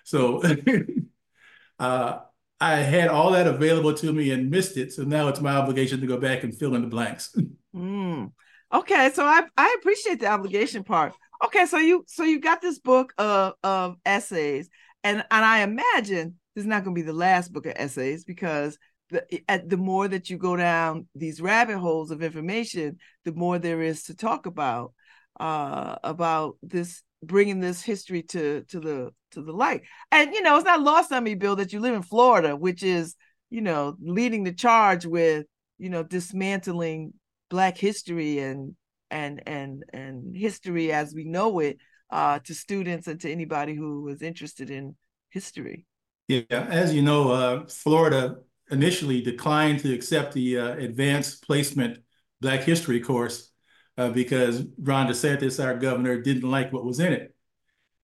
So 0.04 0.42
uh, 1.78 2.18
I 2.60 2.76
had 2.76 3.08
all 3.08 3.32
that 3.32 3.46
available 3.46 3.94
to 3.94 4.12
me 4.12 4.30
and 4.30 4.50
missed 4.50 4.76
it. 4.76 4.92
So 4.92 5.02
now 5.04 5.28
it's 5.28 5.40
my 5.40 5.56
obligation 5.56 6.00
to 6.00 6.06
go 6.06 6.18
back 6.18 6.42
and 6.42 6.56
fill 6.56 6.74
in 6.74 6.82
the 6.82 6.88
blanks. 6.88 7.34
Mm. 7.74 8.32
Okay, 8.72 9.10
so 9.12 9.22
I 9.26 9.42
I 9.54 9.76
appreciate 9.78 10.18
the 10.18 10.28
obligation 10.28 10.82
part. 10.82 11.12
Okay, 11.44 11.66
so 11.66 11.78
you 11.78 12.04
so 12.08 12.24
you 12.24 12.40
got 12.40 12.60
this 12.60 12.78
book 12.78 13.12
of 13.18 13.54
of 13.62 13.96
essays, 14.06 14.68
and 15.04 15.18
and 15.30 15.44
I 15.44 15.60
imagine 15.60 16.38
this 16.54 16.62
is 16.62 16.68
not 16.68 16.84
going 16.84 16.94
to 16.94 17.00
be 17.00 17.06
the 17.06 17.12
last 17.12 17.52
book 17.52 17.66
of 17.66 17.74
essays 17.76 18.24
because 18.24 18.78
the 19.10 19.24
at 19.48 19.68
the 19.68 19.76
more 19.76 20.08
that 20.08 20.30
you 20.30 20.38
go 20.38 20.56
down 20.56 21.06
these 21.14 21.40
rabbit 21.40 21.78
holes 21.78 22.10
of 22.10 22.22
information, 22.22 22.98
the 23.24 23.32
more 23.32 23.58
there 23.58 23.82
is 23.82 24.04
to 24.04 24.14
talk 24.14 24.46
about 24.46 24.92
uh 25.38 25.96
about 26.02 26.56
this 26.62 27.02
bringing 27.22 27.60
this 27.60 27.82
history 27.82 28.22
to 28.22 28.62
to 28.68 28.80
the 28.80 29.10
to 29.32 29.42
the 29.42 29.52
light. 29.52 29.82
And 30.10 30.32
you 30.32 30.42
know, 30.42 30.56
it's 30.56 30.64
not 30.64 30.80
lost 30.80 31.12
on 31.12 31.24
me, 31.24 31.34
Bill, 31.34 31.56
that 31.56 31.72
you 31.72 31.80
live 31.80 31.94
in 31.94 32.02
Florida, 32.02 32.56
which 32.56 32.82
is 32.82 33.14
you 33.50 33.60
know 33.60 33.96
leading 34.00 34.44
the 34.44 34.52
charge 34.52 35.04
with 35.04 35.46
you 35.78 35.90
know 35.90 36.02
dismantling 36.02 37.12
black 37.50 37.76
history 37.76 38.38
and 38.38 38.74
and 39.10 39.42
and 39.46 39.84
and 39.92 40.36
history 40.36 40.92
as 40.92 41.14
we 41.14 41.24
know 41.24 41.58
it 41.60 41.78
uh 42.10 42.38
to 42.40 42.54
students 42.54 43.06
and 43.06 43.20
to 43.20 43.30
anybody 43.30 43.74
who 43.74 44.08
is 44.08 44.22
interested 44.22 44.70
in 44.70 44.96
history 45.30 45.84
Yeah, 46.28 46.42
as 46.50 46.92
you 46.92 47.02
know, 47.02 47.30
uh, 47.30 47.66
Florida 47.68 48.38
initially 48.70 49.22
declined 49.22 49.80
to 49.80 49.94
accept 49.94 50.34
the 50.34 50.58
uh, 50.58 50.72
advanced 50.76 51.44
placement 51.46 51.98
Black 52.40 52.62
History 52.64 53.00
course 53.00 53.52
uh, 53.96 54.10
because 54.10 54.64
Ron 54.78 55.06
DeSantis, 55.06 55.64
our 55.64 55.76
governor, 55.76 56.20
didn't 56.20 56.50
like 56.50 56.72
what 56.72 56.84
was 56.84 56.98
in 56.98 57.12
it. 57.12 57.34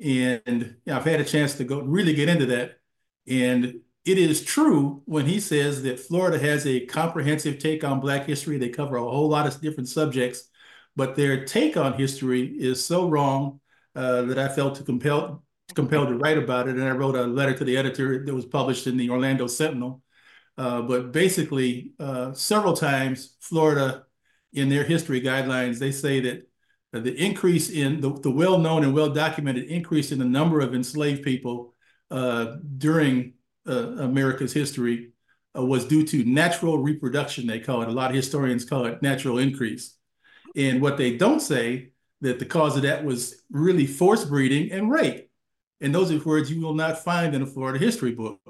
And 0.01 0.77
yeah, 0.85 0.97
I've 0.97 1.05
had 1.05 1.21
a 1.21 1.25
chance 1.25 1.55
to 1.57 1.65
go 1.65 1.81
really 1.83 2.15
get 2.15 2.29
into 2.29 2.47
that. 2.47 2.79
And 3.29 3.81
it 4.05 4.19
is 4.19 4.45
true 4.45 5.03
when 5.07 5.27
he 5.27 5.41
says 5.41 5.83
that 5.85 6.01
Florida 6.01 6.39
has 6.39 6.67
a 6.67 6.87
comprehensive 6.87 7.59
take 7.59 7.85
on 7.85 8.01
Black 8.01 8.27
history. 8.27 8.59
They 8.59 8.69
cover 8.71 8.97
a 8.97 9.03
whole 9.03 9.29
lot 9.29 9.47
of 9.47 9.61
different 9.61 9.89
subjects, 9.89 10.49
but 10.97 11.17
their 11.17 11.45
take 11.45 11.77
on 11.77 11.95
history 11.95 12.47
is 12.47 12.85
so 12.85 13.09
wrong 13.09 13.61
uh, 13.95 14.23
that 14.23 14.39
I 14.39 14.49
felt 14.49 14.77
to 14.77 14.85
compel 14.85 15.43
compelled 15.75 16.09
to 16.09 16.17
write 16.17 16.37
about 16.37 16.69
it. 16.69 16.77
And 16.77 16.85
I 16.85 16.91
wrote 16.91 17.17
a 17.17 17.25
letter 17.25 17.55
to 17.55 17.65
the 17.65 17.77
editor 17.77 18.25
that 18.25 18.35
was 18.35 18.45
published 18.45 18.87
in 18.87 18.97
the 18.97 19.09
Orlando 19.09 19.47
Sentinel. 19.47 20.03
Uh, 20.59 20.83
but 20.83 21.13
basically, 21.13 21.93
uh, 21.99 22.33
several 22.35 22.75
times, 22.75 23.37
Florida, 23.41 24.05
in 24.53 24.69
their 24.69 24.85
history 24.85 25.21
guidelines, 25.23 25.79
they 25.79 25.91
say 25.91 26.21
that 26.21 26.47
the 26.93 27.15
increase 27.15 27.71
in 27.71 28.03
the, 28.03 28.13
the 28.21 28.31
well-known 28.31 28.85
and 28.85 28.93
well-documented 28.93 29.65
increase 29.65 30.13
in 30.13 30.19
the 30.19 30.27
number 30.27 30.61
of 30.61 30.75
enslaved 30.75 31.23
people 31.23 31.75
uh, 32.11 32.57
during 32.77 33.33
uh, 33.67 33.93
America's 33.99 34.53
history 34.53 35.13
uh, 35.57 35.65
was 35.65 35.87
due 35.87 36.07
to 36.07 36.23
natural 36.25 36.77
reproduction, 36.79 37.47
they 37.47 37.61
call 37.61 37.81
it. 37.81 37.89
A 37.89 37.93
lot 37.93 38.11
of 38.11 38.17
historians 38.17 38.67
call 38.67 38.85
it 38.85 39.01
natural 39.01 39.39
increase. 39.39 39.97
And 40.57 40.81
what 40.81 40.97
they 40.97 41.17
don't 41.17 41.41
say 41.41 41.91
that 42.21 42.39
the 42.39 42.45
cause 42.45 42.77
of 42.77 42.83
that 42.83 43.05
was 43.05 43.43
really 43.51 43.87
forced 43.87 44.29
breeding 44.29 44.71
and 44.71 44.91
rape. 44.91 45.29
And 45.81 45.95
those 45.95 46.13
are 46.13 46.19
words 46.19 46.51
you 46.51 46.61
will 46.61 46.75
not 46.75 47.03
find 47.03 47.35
in 47.35 47.43
a 47.43 47.47
Florida 47.47 47.79
history 47.79 48.13
book. 48.13 48.41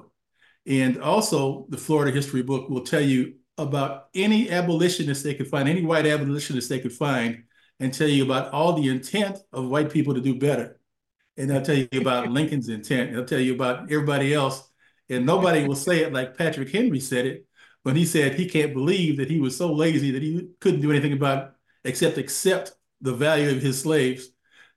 And 0.67 1.01
also, 1.01 1.67
the 1.71 1.79
Florida 1.79 2.13
history 2.13 2.43
book 2.43 2.69
will 2.69 2.83
tell 2.85 3.01
you 3.01 3.35
about 3.59 4.09
any 4.15 4.51
abolitionist 4.51 5.25
they 5.25 5.35
could 5.35 5.49
find, 5.49 5.69
any 5.69 5.83
white 5.85 6.07
abolitionist 6.07 6.69
they 6.69 6.79
could 6.79 6.93
find, 6.93 7.45
and 7.81 7.93
tell 7.93 8.09
you 8.09 8.25
about 8.25 8.53
all 8.53 8.75
the 8.75 8.89
intent 8.89 9.39
of 9.53 9.67
white 9.69 9.91
people 9.91 10.15
to 10.15 10.21
do 10.21 10.39
better. 10.39 10.79
And 11.37 11.51
they'll 11.51 11.63
tell 11.63 11.77
you 11.77 11.89
about 11.95 12.29
Lincoln's 12.31 12.69
intent. 12.69 13.13
They'll 13.13 13.25
tell 13.25 13.41
you 13.41 13.55
about 13.55 13.91
everybody 13.91 14.35
else. 14.35 14.69
And 15.09 15.27
nobody 15.27 15.67
will 15.67 15.75
say 15.75 16.01
it 16.01 16.13
like 16.13 16.37
Patrick 16.37 16.71
Henry 16.71 17.01
said 17.01 17.27
it, 17.27 17.47
when 17.83 17.97
he 17.97 18.05
said 18.05 18.35
he 18.35 18.49
can't 18.49 18.73
believe 18.73 19.17
that 19.17 19.31
he 19.31 19.41
was 19.41 19.57
so 19.57 19.73
lazy 19.73 20.13
that 20.13 20.23
he 20.23 20.49
couldn't 20.61 20.81
do 20.81 20.91
anything 20.91 21.13
about 21.13 21.55
except 21.85 22.19
accept 22.19 22.73
the 23.01 23.15
value 23.15 23.51
of 23.51 23.63
his 23.63 23.81
slaves 23.81 24.29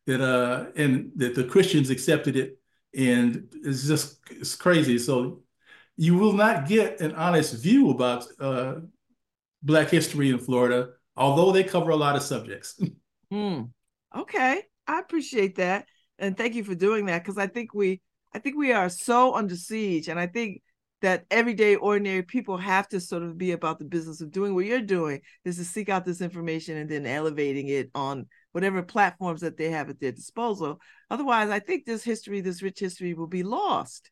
that 0.08 0.22
uh 0.22 0.68
and 0.76 1.12
that 1.16 1.36
the 1.36 1.44
Christians 1.44 1.90
accepted 1.90 2.36
it. 2.36 2.60
And 2.96 3.48
it's 3.64 3.88
just 3.88 4.20
it's 4.32 4.56
crazy. 4.56 4.98
So 4.98 5.44
you 5.98 6.18
will 6.18 6.34
not 6.34 6.68
get 6.68 7.02
an 7.02 7.14
honest 7.16 7.62
view 7.62 7.90
about 7.90 8.26
uh, 8.40 8.76
black 9.64 9.90
history 9.90 10.30
in 10.30 10.40
Florida 10.40 10.90
although 11.18 11.52
they 11.52 11.64
cover 11.64 11.92
a 11.92 11.96
lot 11.96 12.16
of 12.16 12.24
subjects. 12.24 12.80
Mm. 13.34 13.72
okay. 14.16 14.62
I 14.86 15.00
appreciate 15.00 15.56
that. 15.56 15.88
And 16.20 16.38
thank 16.38 16.54
you 16.54 16.64
for 16.64 16.76
doing 16.76 17.08
that 17.08 17.24
because 17.24 17.40
I 17.40 17.48
think 17.48 17.74
we 17.74 18.00
I 18.32 18.38
think 18.38 18.56
we 18.56 18.72
are 18.72 18.88
so 18.88 19.34
under 19.34 19.56
siege. 19.56 20.10
And 20.10 20.20
I 20.20 20.28
think 20.28 20.62
that 21.02 21.26
everyday 21.30 21.76
ordinary 21.76 22.24
people 22.24 22.58
have 22.58 22.88
to 22.88 23.00
sort 23.00 23.24
of 23.24 23.38
be 23.38 23.52
about 23.52 23.80
the 23.80 23.86
business 23.86 24.22
of 24.22 24.32
doing 24.32 24.56
what 24.56 24.66
you're 24.66 24.82
doing 24.82 25.22
is 25.44 25.58
to 25.58 25.66
seek 25.66 25.90
out 25.90 26.06
this 26.06 26.22
information 26.22 26.78
and 26.78 26.90
then 26.90 27.06
elevating 27.06 27.68
it 27.68 27.90
on 27.94 28.28
whatever 28.54 28.82
platforms 28.82 29.42
that 29.42 29.58
they 29.58 29.70
have 29.70 29.90
at 29.90 30.00
their 30.00 30.12
disposal. 30.12 30.80
Otherwise 31.12 31.50
i 31.50 31.60
think 31.60 31.86
this 31.86 32.04
history 32.04 32.42
this 32.42 32.62
rich 32.62 32.80
history 32.80 33.14
will 33.14 33.28
be 33.28 33.44
lost. 33.44 34.10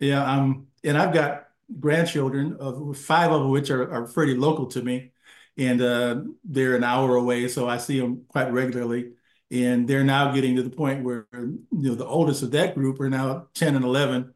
Yeah 0.00 0.24
um 0.24 0.66
and 0.84 0.98
i've 0.98 1.14
got 1.14 1.44
grandchildren 1.80 2.56
of 2.60 2.96
five 2.98 3.32
of 3.32 3.48
which 3.48 3.70
are, 3.70 3.90
are 3.90 4.06
pretty 4.06 4.34
local 4.34 4.66
to 4.66 4.82
me. 4.82 5.12
And 5.58 5.80
uh, 5.80 6.20
they're 6.44 6.76
an 6.76 6.84
hour 6.84 7.16
away 7.16 7.48
so 7.48 7.68
i 7.68 7.78
see 7.78 7.98
them 8.00 8.24
quite 8.28 8.52
regularly. 8.52 9.12
And 9.48 9.86
they're 9.86 10.04
now 10.04 10.32
getting 10.32 10.56
to 10.56 10.64
the 10.64 10.70
point 10.70 11.04
where 11.04 11.28
you 11.32 11.60
know 11.70 11.94
the 11.94 12.04
oldest 12.04 12.42
of 12.42 12.50
that 12.50 12.74
group 12.74 13.00
are 13.00 13.08
now 13.08 13.46
10 13.54 13.76
and 13.76 13.84
11 13.84 14.34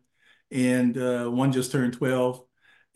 and 0.51 0.97
uh, 0.99 1.27
one 1.27 1.53
just 1.53 1.73
turned 1.73 1.95
12. 1.95 2.43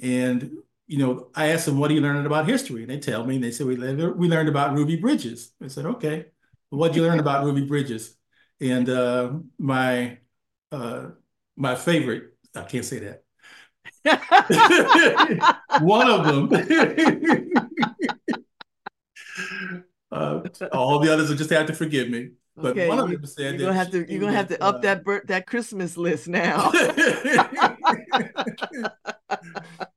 And, 0.01 0.59
you 0.87 0.99
know, 0.99 1.29
I 1.35 1.49
asked 1.49 1.67
them, 1.67 1.79
what 1.79 1.91
are 1.91 1.95
you 1.95 2.01
learning 2.01 2.27
about 2.27 2.49
history? 2.49 2.83
And 2.83 2.91
they 2.91 2.99
tell 2.99 3.25
me, 3.25 3.37
and 3.37 3.45
they 3.45 3.51
said, 3.51 3.67
we, 3.67 3.77
we 3.77 4.29
learned 4.29 4.49
about 4.49 4.75
Ruby 4.75 4.97
Bridges. 4.97 5.53
I 5.63 5.69
said, 5.69 5.87
okay, 5.87 6.27
well, 6.71 6.81
what 6.81 6.89
did 6.93 6.97
you 6.97 7.03
learn 7.03 7.21
about 7.21 7.45
Ruby 7.45 7.65
Bridges? 7.67 8.17
And 8.61 8.89
uh, 8.89 9.33
my, 9.59 10.19
uh, 10.73 11.11
my 11.57 11.75
favorite, 11.75 12.37
I 12.55 12.63
can't 12.63 12.85
say 12.85 13.01
that. 13.01 13.23
one 15.81 16.11
of 16.11 16.25
them. 16.27 16.51
uh, 20.13 20.41
all 20.73 20.99
the 20.99 21.13
others 21.13 21.29
will 21.29 21.37
just 21.37 21.51
have 21.51 21.67
to 21.67 21.75
forgive 21.75 22.09
me. 22.09 22.31
But 22.57 22.73
okay, 22.73 22.89
one 22.89 23.01
of 23.01 23.11
them 23.11 23.27
said 23.27 23.59
you're 23.59 23.69
gonna 23.69 23.79
have 23.79 23.91
to 23.91 24.11
you're 24.11 24.21
gonna 24.21 24.33
have 24.33 24.49
to 24.49 24.63
up 24.63 24.77
uh, 24.77 24.79
that 24.79 25.05
that 25.27 25.47
Christmas 25.47 25.97
list 25.97 26.29
now. 26.29 26.71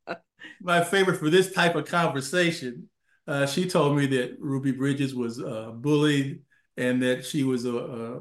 My 0.61 0.83
favorite 0.83 1.17
for 1.17 1.29
this 1.29 1.53
type 1.53 1.75
of 1.75 1.85
conversation, 1.85 2.89
uh, 3.27 3.45
she 3.45 3.69
told 3.69 3.95
me 3.95 4.07
that 4.07 4.37
Ruby 4.39 4.71
Bridges 4.71 5.13
was 5.13 5.41
uh, 5.41 5.71
bullied 5.71 6.41
and 6.77 7.01
that 7.03 7.25
she 7.25 7.43
was 7.43 7.65
uh, 7.65 8.19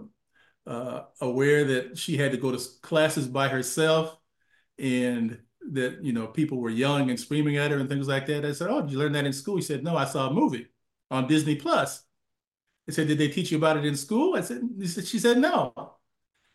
uh, 0.67 1.03
aware 1.21 1.65
that 1.65 1.97
she 1.97 2.17
had 2.17 2.33
to 2.33 2.39
go 2.39 2.53
to 2.53 2.63
classes 2.83 3.27
by 3.27 3.49
herself 3.49 4.17
and 4.79 5.39
that 5.73 6.03
you 6.03 6.13
know 6.13 6.27
people 6.27 6.59
were 6.59 6.71
yelling 6.71 7.11
and 7.11 7.19
screaming 7.19 7.57
at 7.57 7.71
her 7.71 7.79
and 7.79 7.89
things 7.89 8.09
like 8.09 8.27
that. 8.27 8.45
I 8.45 8.53
said, 8.53 8.69
"Oh, 8.71 8.83
did 8.83 8.91
you 8.91 8.99
learn 8.99 9.13
that 9.13 9.27
in 9.27 9.33
school?" 9.33 9.57
He 9.57 9.63
said, 9.63 9.83
"No, 9.83 9.97
I 9.97 10.05
saw 10.05 10.29
a 10.29 10.33
movie 10.33 10.67
on 11.11 11.27
Disney 11.27 11.57
Plus." 11.57 12.06
I 12.89 12.93
said, 12.93 13.09
did 13.09 13.19
they 13.19 13.29
teach 13.29 13.51
you 13.51 13.59
about 13.59 13.77
it 13.77 13.85
in 13.85 13.97
school? 13.97 14.37
I 14.37 14.41
said, 14.41 14.63
she 15.05 15.19
said, 15.19 15.39
no. 15.39 15.73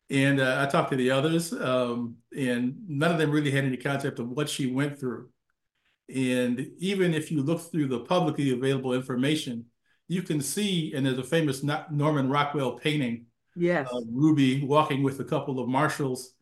And 0.10 0.40
uh, 0.40 0.66
I 0.66 0.70
talked 0.70 0.92
to 0.92 0.98
the 0.98 1.12
others, 1.12 1.54
um, 1.54 2.18
and 2.38 2.76
none 2.88 3.12
of 3.12 3.18
them 3.18 3.32
really 3.32 3.52
had 3.52 3.64
any 3.66 3.78
concept 3.78 4.20
of 4.20 4.30
what 4.30 4.50
she 4.50 4.68
went 4.68 5.00
through. 5.00 5.30
And 6.14 6.72
even 6.80 7.14
if 7.14 7.32
you 7.32 7.42
look 7.42 7.62
through 7.62 7.88
the 7.88 8.02
publicly 8.02 8.52
available 8.52 8.94
information, 8.94 9.66
you 10.08 10.22
can 10.22 10.42
see, 10.42 10.94
and 10.94 11.06
there's 11.06 11.18
a 11.18 11.24
famous 11.24 11.64
Norman 11.64 12.30
Rockwell 12.30 12.74
painting 12.74 13.28
yes. 13.56 13.88
of 13.90 14.04
Ruby 14.12 14.64
walking 14.66 15.04
with 15.04 15.22
a 15.22 15.24
couple 15.24 15.60
of 15.60 15.70
marshals, 15.70 16.34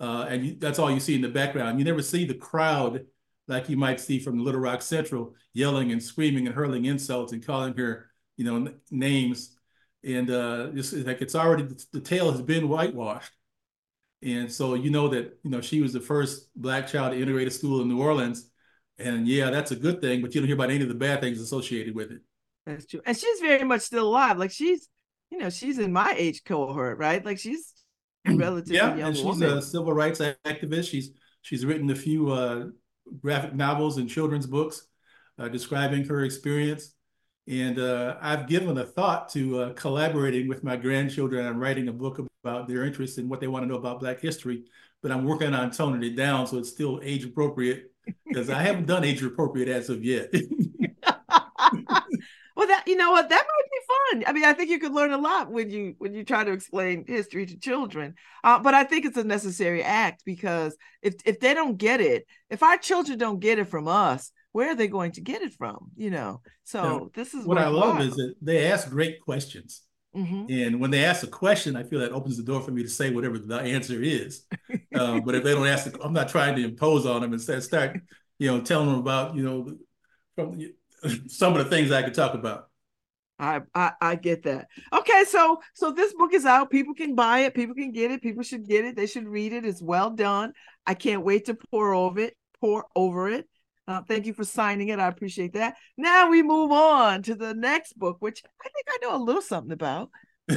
uh, 0.00 0.26
and 0.28 0.46
you, 0.46 0.56
that's 0.58 0.78
all 0.78 0.90
you 0.90 1.00
see 1.00 1.14
in 1.14 1.20
the 1.20 1.28
background. 1.28 1.78
You 1.78 1.84
never 1.84 2.02
see 2.02 2.24
the 2.24 2.34
crowd 2.34 3.04
like 3.46 3.68
you 3.68 3.76
might 3.76 4.00
see 4.00 4.18
from 4.18 4.42
Little 4.42 4.60
Rock 4.60 4.80
Central 4.80 5.34
yelling 5.52 5.92
and 5.92 6.02
screaming 6.02 6.46
and 6.46 6.54
hurling 6.54 6.86
insults 6.86 7.32
and 7.32 7.44
calling 7.44 7.76
her 7.76 8.07
you 8.38 8.44
know, 8.44 8.72
names. 8.90 9.54
And 10.02 10.30
uh, 10.30 10.68
it's 10.72 10.94
like 10.94 11.20
it's 11.20 11.34
already, 11.34 11.66
the 11.92 12.00
tale 12.00 12.30
has 12.32 12.40
been 12.40 12.68
whitewashed. 12.68 13.32
And 14.22 14.50
so 14.50 14.74
you 14.74 14.90
know 14.90 15.08
that, 15.08 15.38
you 15.42 15.50
know, 15.50 15.60
she 15.60 15.82
was 15.82 15.92
the 15.92 16.00
first 16.00 16.48
black 16.56 16.86
child 16.86 17.12
to 17.12 17.20
integrate 17.20 17.48
a 17.48 17.50
school 17.50 17.82
in 17.82 17.88
New 17.88 18.00
Orleans. 18.00 18.48
And 18.98 19.28
yeah, 19.28 19.50
that's 19.50 19.70
a 19.72 19.76
good 19.76 20.00
thing, 20.00 20.22
but 20.22 20.34
you 20.34 20.40
don't 20.40 20.48
hear 20.48 20.56
about 20.56 20.70
any 20.70 20.82
of 20.82 20.88
the 20.88 20.94
bad 20.94 21.20
things 21.20 21.40
associated 21.40 21.94
with 21.94 22.10
it. 22.10 22.20
That's 22.66 22.86
true. 22.86 23.00
And 23.04 23.16
she's 23.16 23.40
very 23.40 23.64
much 23.64 23.82
still 23.82 24.08
alive. 24.08 24.38
Like 24.38 24.50
she's, 24.50 24.88
you 25.30 25.38
know, 25.38 25.50
she's 25.50 25.78
in 25.78 25.92
my 25.92 26.14
age 26.16 26.42
cohort, 26.44 26.98
right? 26.98 27.24
Like 27.24 27.38
she's 27.38 27.74
relatively 28.26 28.76
yeah, 28.76 28.96
young 28.96 29.08
and 29.08 29.16
she's 29.16 29.24
woman. 29.24 29.58
a 29.58 29.62
civil 29.62 29.92
rights 29.92 30.20
activist. 30.20 30.90
She's 30.90 31.10
she's 31.42 31.64
written 31.64 31.90
a 31.90 31.94
few 31.94 32.32
uh, 32.32 32.66
graphic 33.20 33.54
novels 33.54 33.98
and 33.98 34.08
children's 34.08 34.46
books 34.46 34.86
uh, 35.38 35.48
describing 35.48 36.04
her 36.04 36.24
experience. 36.24 36.94
And 37.48 37.78
uh, 37.78 38.16
I've 38.20 38.46
given 38.46 38.76
a 38.76 38.84
thought 38.84 39.30
to 39.30 39.60
uh, 39.60 39.72
collaborating 39.72 40.48
with 40.48 40.62
my 40.62 40.76
grandchildren 40.76 41.46
and 41.46 41.58
writing 41.58 41.88
a 41.88 41.92
book 41.92 42.20
about 42.44 42.68
their 42.68 42.84
interests 42.84 43.16
and 43.16 43.30
what 43.30 43.40
they 43.40 43.48
want 43.48 43.62
to 43.62 43.66
know 43.66 43.76
about 43.76 44.00
Black 44.00 44.20
history. 44.20 44.64
But 45.02 45.12
I'm 45.12 45.24
working 45.24 45.54
on 45.54 45.70
toning 45.70 46.02
it 46.02 46.14
down 46.14 46.46
so 46.46 46.58
it's 46.58 46.68
still 46.68 47.00
age 47.02 47.24
appropriate 47.24 47.92
because 48.26 48.50
I 48.50 48.60
haven't 48.60 48.86
done 48.86 49.02
age 49.02 49.22
appropriate 49.22 49.68
as 49.68 49.88
of 49.88 50.04
yet. 50.04 50.30
well, 52.56 52.66
that 52.66 52.82
you 52.86 52.96
know 52.96 53.12
what 53.12 53.30
that 53.30 53.46
might 53.46 53.70
be 53.70 53.80
fun. 53.88 54.24
I 54.26 54.32
mean, 54.32 54.44
I 54.44 54.52
think 54.52 54.68
you 54.68 54.78
could 54.78 54.92
learn 54.92 55.12
a 55.12 55.18
lot 55.18 55.50
when 55.50 55.70
you 55.70 55.94
when 55.98 56.12
you 56.12 56.24
try 56.24 56.44
to 56.44 56.52
explain 56.52 57.04
history 57.06 57.46
to 57.46 57.58
children. 57.58 58.14
Uh, 58.44 58.58
but 58.58 58.74
I 58.74 58.84
think 58.84 59.06
it's 59.06 59.16
a 59.16 59.24
necessary 59.24 59.82
act 59.82 60.22
because 60.26 60.76
if 61.00 61.14
if 61.24 61.40
they 61.40 61.54
don't 61.54 61.78
get 61.78 62.02
it, 62.02 62.26
if 62.50 62.62
our 62.62 62.76
children 62.76 63.18
don't 63.18 63.40
get 63.40 63.58
it 63.58 63.68
from 63.68 63.88
us, 63.88 64.32
where 64.58 64.70
are 64.70 64.74
they 64.74 64.88
going 64.88 65.12
to 65.12 65.20
get 65.20 65.40
it 65.40 65.52
from? 65.52 65.92
You 65.94 66.10
know, 66.10 66.40
so 66.64 66.82
now, 66.82 67.10
this 67.14 67.32
is 67.32 67.46
what 67.46 67.58
I 67.58 67.68
love 67.68 68.00
is 68.00 68.16
that 68.16 68.34
they 68.42 68.66
ask 68.66 68.90
great 68.90 69.20
questions. 69.20 69.82
Mm-hmm. 70.16 70.46
And 70.50 70.80
when 70.80 70.90
they 70.90 71.04
ask 71.04 71.22
a 71.22 71.28
question, 71.28 71.76
I 71.76 71.84
feel 71.84 72.00
that 72.00 72.10
opens 72.10 72.36
the 72.36 72.42
door 72.42 72.60
for 72.60 72.72
me 72.72 72.82
to 72.82 72.88
say 72.88 73.10
whatever 73.10 73.38
the 73.38 73.60
answer 73.60 74.02
is. 74.02 74.46
uh, 74.96 75.20
but 75.24 75.36
if 75.36 75.44
they 75.44 75.54
don't 75.54 75.68
ask, 75.68 75.94
I'm 76.02 76.12
not 76.12 76.28
trying 76.28 76.56
to 76.56 76.64
impose 76.64 77.06
on 77.06 77.22
them 77.22 77.32
and 77.32 77.40
start, 77.40 78.00
you 78.40 78.50
know, 78.50 78.60
telling 78.60 78.88
them 78.88 78.98
about, 78.98 79.36
you 79.36 79.44
know, 79.44 79.76
from 80.34 80.60
some 81.28 81.56
of 81.56 81.62
the 81.62 81.70
things 81.70 81.92
I 81.92 82.02
could 82.02 82.14
talk 82.14 82.34
about. 82.34 82.64
I, 83.38 83.60
I 83.72 83.92
I 84.00 84.14
get 84.16 84.42
that. 84.42 84.66
Okay, 84.92 85.22
so 85.22 85.60
so 85.72 85.92
this 85.92 86.12
book 86.14 86.34
is 86.34 86.44
out. 86.44 86.72
People 86.72 86.94
can 86.94 87.14
buy 87.14 87.40
it. 87.40 87.54
People 87.54 87.76
can 87.76 87.92
get 87.92 88.10
it. 88.10 88.20
People 88.20 88.42
should 88.42 88.66
get 88.66 88.84
it. 88.84 88.96
They 88.96 89.06
should 89.06 89.28
read 89.28 89.52
it. 89.52 89.64
It's 89.64 89.80
well 89.80 90.10
done. 90.10 90.52
I 90.84 90.94
can't 90.94 91.24
wait 91.24 91.44
to 91.44 91.54
pore 91.54 91.94
over 91.94 92.18
it. 92.18 92.36
Pore 92.60 92.86
over 92.96 93.28
it. 93.28 93.46
Uh, 93.88 94.02
thank 94.06 94.26
you 94.26 94.34
for 94.34 94.44
signing 94.44 94.88
it. 94.88 94.98
I 95.00 95.08
appreciate 95.08 95.54
that. 95.54 95.76
Now 95.96 96.28
we 96.28 96.42
move 96.42 96.70
on 96.70 97.22
to 97.22 97.34
the 97.34 97.54
next 97.54 97.98
book, 97.98 98.18
which 98.20 98.42
I 98.62 98.68
think 98.68 98.86
I 98.86 98.98
know 99.00 99.16
a 99.16 99.24
little 99.24 99.40
something 99.40 99.72
about. 99.72 100.10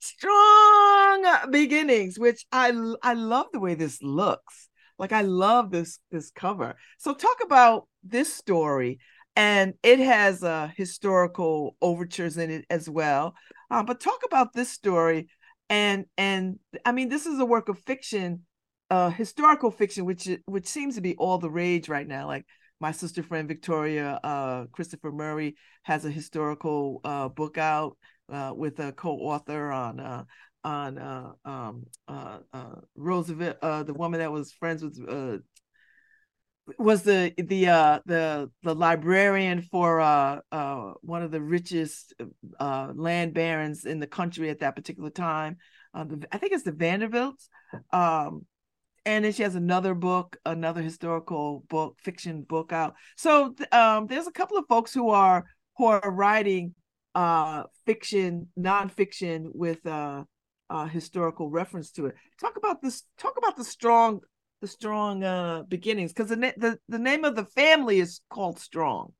Strong 0.00 1.26
Beginnings, 1.52 2.18
which 2.18 2.46
I 2.50 2.72
I 3.00 3.14
love 3.14 3.46
the 3.52 3.60
way 3.60 3.74
this 3.74 4.02
looks. 4.02 4.68
Like 4.98 5.12
I 5.12 5.20
love 5.20 5.70
this 5.70 6.00
this 6.10 6.32
cover. 6.32 6.74
So 6.98 7.14
talk 7.14 7.36
about 7.44 7.86
this 8.02 8.34
story, 8.34 8.98
and 9.36 9.74
it 9.84 10.00
has 10.00 10.42
uh, 10.42 10.70
historical 10.76 11.76
overtures 11.80 12.36
in 12.38 12.50
it 12.50 12.64
as 12.70 12.90
well. 12.90 13.34
Uh, 13.70 13.84
but 13.84 14.00
talk 14.00 14.22
about 14.26 14.52
this 14.52 14.70
story, 14.70 15.28
and 15.70 16.06
and 16.16 16.58
I 16.84 16.90
mean 16.90 17.08
this 17.08 17.26
is 17.26 17.38
a 17.38 17.46
work 17.46 17.68
of 17.68 17.78
fiction 17.78 18.42
uh, 18.90 19.10
historical 19.10 19.70
fiction, 19.70 20.04
which 20.04 20.28
which 20.46 20.66
seems 20.66 20.94
to 20.94 21.00
be 21.00 21.14
all 21.16 21.38
the 21.38 21.50
rage 21.50 21.88
right 21.88 22.06
now. 22.06 22.26
Like 22.26 22.46
my 22.80 22.92
sister 22.92 23.22
friend 23.22 23.48
Victoria 23.48 24.20
uh, 24.22 24.66
Christopher 24.66 25.12
Murray 25.12 25.56
has 25.82 26.04
a 26.04 26.10
historical 26.10 27.00
uh, 27.04 27.28
book 27.28 27.58
out 27.58 27.96
uh, 28.32 28.52
with 28.56 28.78
a 28.80 28.92
co-author 28.92 29.70
on 29.70 30.00
uh, 30.00 30.24
on 30.64 30.98
uh, 30.98 31.32
um, 31.44 31.84
Roosevelt, 32.96 33.60
the 33.60 33.94
woman 33.94 34.20
that 34.20 34.32
was 34.32 34.52
friends 34.52 34.82
with. 34.82 35.42
Was 36.78 37.02
the 37.02 37.32
the 37.38 37.68
uh 37.68 38.00
the 38.04 38.50
the 38.62 38.74
librarian 38.74 39.62
for 39.62 40.02
uh 40.02 40.40
uh 40.52 40.92
one 41.00 41.22
of 41.22 41.30
the 41.30 41.40
richest 41.40 42.12
uh 42.60 42.92
land 42.94 43.32
barons 43.32 43.86
in 43.86 44.00
the 44.00 44.06
country 44.06 44.50
at 44.50 44.58
that 44.58 44.76
particular 44.76 45.08
time 45.08 45.56
uh, 45.94 46.04
the, 46.04 46.28
I 46.30 46.36
think 46.36 46.52
it's 46.52 46.64
the 46.64 46.72
Vanderbilts 46.72 47.48
um 47.90 48.44
and 49.08 49.24
then 49.24 49.32
she 49.32 49.42
has 49.42 49.54
another 49.54 49.94
book, 49.94 50.36
another 50.44 50.82
historical 50.82 51.64
book, 51.70 51.96
fiction 51.98 52.42
book 52.42 52.74
out. 52.74 52.94
So 53.16 53.54
um, 53.72 54.06
there's 54.06 54.26
a 54.26 54.32
couple 54.32 54.58
of 54.58 54.66
folks 54.68 54.92
who 54.92 55.08
are 55.08 55.46
who 55.78 55.86
are 55.86 56.10
writing 56.10 56.74
uh, 57.14 57.62
fiction, 57.86 58.48
nonfiction 58.58 59.46
with 59.54 59.84
uh, 59.86 60.24
uh, 60.68 60.84
historical 60.84 61.48
reference 61.48 61.90
to 61.92 62.06
it. 62.06 62.16
Talk 62.38 62.58
about 62.58 62.82
this. 62.82 63.04
Talk 63.16 63.38
about 63.38 63.56
the 63.56 63.64
strong 63.64 64.20
the 64.60 64.66
strong 64.66 65.22
uh 65.22 65.62
beginnings 65.68 66.12
because 66.12 66.28
the, 66.28 66.52
the 66.56 66.76
the 66.88 66.98
name 66.98 67.24
of 67.24 67.36
the 67.36 67.44
family 67.44 68.00
is 68.00 68.20
called 68.28 68.58
strong 68.58 69.12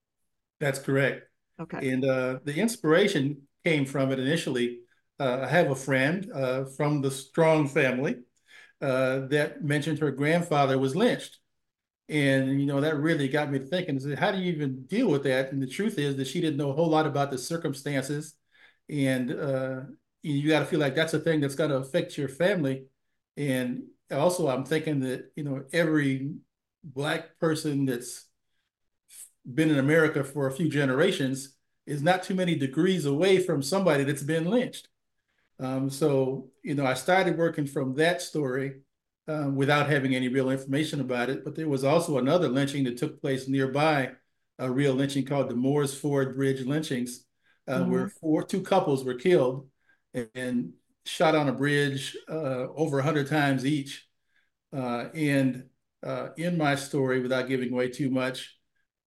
that's 0.59 0.81
correct 0.81 1.29
okay 1.61 1.91
and 1.91 2.05
uh 2.05 2.41
the 2.43 2.57
inspiration 2.57 3.41
came 3.65 3.87
from 3.87 4.11
it 4.11 4.19
initially 4.19 4.81
uh, 5.21 5.43
i 5.43 5.47
have 5.47 5.71
a 5.71 5.77
friend 5.77 6.29
uh 6.35 6.65
from 6.77 7.01
the 7.01 7.11
strong 7.11 7.69
family 7.69 8.17
uh 8.81 9.27
that 9.29 9.63
mentioned 9.63 9.99
her 9.99 10.11
grandfather 10.11 10.79
was 10.79 10.95
lynched. 10.97 11.39
And 12.09 12.61
you 12.61 12.67
know 12.67 12.81
that 12.81 12.97
really 12.97 13.29
got 13.29 13.51
me 13.51 13.59
thinking. 13.59 14.01
Said, 14.01 14.19
how 14.19 14.33
do 14.33 14.39
you 14.39 14.53
even 14.53 14.85
deal 14.87 15.09
with 15.09 15.25
that? 15.25 15.53
And 15.53 15.63
the 15.63 15.67
truth 15.67 15.99
is 15.99 16.17
that 16.17 16.27
she 16.27 16.41
didn't 16.41 16.57
know 16.57 16.71
a 16.71 16.75
whole 16.75 16.89
lot 16.89 17.07
about 17.07 17.31
the 17.31 17.39
circumstances. 17.39 18.35
And 18.89 19.31
uh 19.33 19.81
you 20.23 20.49
got 20.49 20.61
to 20.61 20.67
feel 20.67 20.81
like 20.81 20.95
that's 20.95 21.15
a 21.15 21.21
thing 21.21 21.41
that's 21.41 21.55
going 21.55 21.71
to 21.71 21.77
affect 21.77 22.19
your 22.19 22.29
family. 22.29 22.87
And 23.37 23.85
also 24.11 24.49
I'm 24.49 24.65
thinking 24.65 25.01
that 25.01 25.31
you 25.37 25.45
know 25.45 25.65
every 25.73 26.35
black 26.83 27.39
person 27.39 27.87
that's 27.87 28.27
been 29.55 29.71
in 29.71 29.79
America 29.79 30.25
for 30.25 30.47
a 30.47 30.53
few 30.53 30.69
generations 30.69 31.55
is 31.87 32.03
not 32.03 32.23
too 32.23 32.35
many 32.35 32.55
degrees 32.55 33.07
away 33.07 33.39
from 33.41 33.63
somebody 33.63 34.05
that's 34.05 34.23
been 34.23 34.45
lynched. 34.45 34.89
Um, 35.61 35.91
so 35.91 36.51
you 36.63 36.75
know 36.75 36.87
I 36.87 36.95
started 36.95 37.37
working 37.37 37.67
from 37.67 37.95
that 37.95 38.23
story 38.23 38.81
um, 39.29 39.57
without 39.57 39.89
having 39.89 40.15
any 40.15 40.29
real 40.29 40.51
information 40.51 41.01
about 41.01 41.31
it. 41.31 41.45
But 41.45 41.55
there 41.55 41.69
was 41.69 41.85
also 41.85 42.19
another 42.19 42.49
lynching 42.49 42.85
that 42.85 42.97
took 42.97 43.21
place 43.21 43.49
nearby, 43.49 44.13
a 44.59 44.71
real 44.71 44.95
lynching 44.95 45.27
called 45.27 45.51
the 45.51 45.55
Moores 45.55 45.95
Ford 45.95 46.35
Bridge 46.35 46.65
lynchings, 46.65 47.25
uh, 47.67 47.81
mm-hmm. 47.81 47.91
where 47.91 48.09
four 48.09 48.43
two 48.43 48.63
couples 48.63 49.05
were 49.05 49.15
killed 49.15 49.69
and, 50.15 50.29
and 50.35 50.73
shot 51.05 51.35
on 51.35 51.49
a 51.49 51.53
bridge 51.53 52.17
uh, 52.29 52.67
over 52.75 52.97
100 52.97 53.29
times 53.29 53.65
each. 53.65 54.07
Uh, 54.75 55.07
and 55.15 55.65
uh, 56.03 56.29
in 56.37 56.57
my 56.59 56.75
story, 56.75 57.21
without 57.21 57.49
giving 57.49 57.73
away 57.73 57.89
too 57.89 58.11
much, 58.11 58.57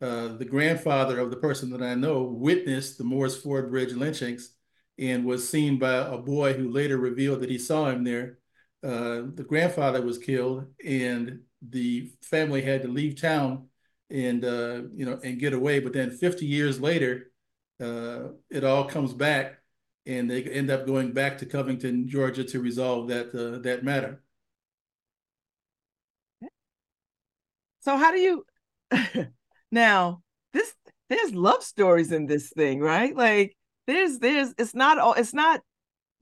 uh, 0.01 0.29
the 0.29 0.45
grandfather 0.45 1.19
of 1.19 1.29
the 1.29 1.37
person 1.37 1.69
that 1.69 1.83
I 1.83 1.93
know 1.93 2.23
witnessed 2.23 2.97
the 2.97 3.03
Moores 3.03 3.37
Ford 3.37 3.69
Bridge 3.69 3.93
lynchings 3.93 4.55
and 4.99 5.25
was 5.25 5.47
seen 5.47 5.79
by 5.79 5.93
a 5.93 6.17
boy 6.17 6.53
who 6.53 6.69
later 6.69 6.97
revealed 6.97 7.41
that 7.41 7.49
he 7.49 7.57
saw 7.57 7.89
him 7.89 8.03
there. 8.03 8.37
Uh, 8.83 9.23
the 9.35 9.45
grandfather 9.47 10.01
was 10.01 10.17
killed, 10.17 10.65
and 10.85 11.41
the 11.61 12.11
family 12.23 12.61
had 12.61 12.81
to 12.81 12.87
leave 12.87 13.19
town 13.19 13.67
and 14.09 14.43
uh, 14.43 14.81
you 14.93 15.05
know 15.05 15.19
and 15.23 15.39
get 15.39 15.53
away. 15.53 15.79
But 15.79 15.93
then 15.93 16.11
50 16.11 16.45
years 16.45 16.79
later, 16.79 17.31
it 17.79 18.63
all 18.63 18.85
comes 18.85 19.13
back 19.13 19.61
and 20.05 20.29
they 20.29 20.43
end 20.43 20.71
up 20.71 20.85
going 20.85 21.11
back 21.11 21.37
to 21.39 21.45
Covington, 21.45 22.07
Georgia, 22.07 22.43
to 22.43 22.59
resolve 22.59 23.07
that 23.09 23.27
uh, 23.35 23.59
that 23.59 23.83
matter. 23.83 24.21
So 27.81 27.97
how 27.97 28.11
do 28.11 28.19
you 28.19 28.45
now 29.71 30.21
this 30.53 30.73
there's 31.09 31.33
love 31.33 31.63
stories 31.63 32.11
in 32.11 32.25
this 32.25 32.51
thing, 32.51 32.79
right? 32.79 33.15
Like 33.15 33.55
there's 33.87 34.19
there's 34.19 34.53
it's 34.57 34.75
not 34.75 34.97
all 34.97 35.13
it's 35.13 35.33
not 35.33 35.61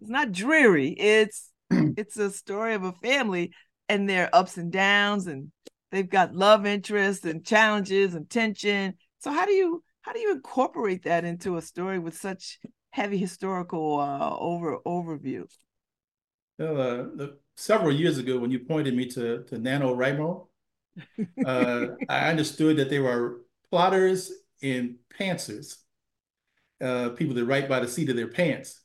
it's 0.02 0.10
not 0.10 0.32
dreary. 0.32 0.90
It's 0.90 1.52
it's 1.70 2.18
a 2.18 2.32
story 2.32 2.74
of 2.74 2.84
a 2.84 2.94
family 2.94 3.54
and 3.88 4.10
their 4.10 4.30
ups 4.34 4.58
and 4.58 4.72
downs 4.72 5.28
and 5.28 5.52
they've 5.92 6.10
got 6.10 6.36
love 6.36 6.66
interests 6.66 7.26
and 7.26 7.46
challenges 7.46 8.16
and 8.16 8.30
tension. 8.30 8.96
So 9.20 9.32
how 9.32 9.46
do 9.46 9.52
you 9.52 9.84
how 10.02 10.14
do 10.14 10.20
you 10.20 10.32
incorporate 10.32 11.04
that 11.04 11.26
into 11.26 11.58
a 11.58 11.62
story 11.62 12.00
with 12.00 12.18
such 12.18 12.60
heavy 12.92 13.18
historical 13.18 14.00
uh, 14.00 14.36
over 14.38 14.78
overview? 14.86 15.44
Well, 16.58 16.82
uh, 16.82 16.96
the, 17.16 17.38
several 17.56 17.94
years 17.94 18.18
ago, 18.18 18.38
when 18.38 18.52
you 18.52 18.60
pointed 18.60 18.96
me 18.96 19.06
to 19.08 19.44
to 19.44 19.58
NaNoWriMo, 19.58 20.48
uh, 21.46 21.86
I 22.08 22.30
understood 22.30 22.78
that 22.78 22.90
they 22.90 23.00
were 23.00 23.42
plotters 23.70 24.32
and 24.62 24.96
pantsers, 25.18 25.76
uh, 26.82 27.10
people 27.10 27.36
that 27.36 27.46
write 27.46 27.70
by 27.70 27.80
the 27.80 27.88
seat 27.88 28.10
of 28.10 28.16
their 28.16 28.28
pants, 28.28 28.82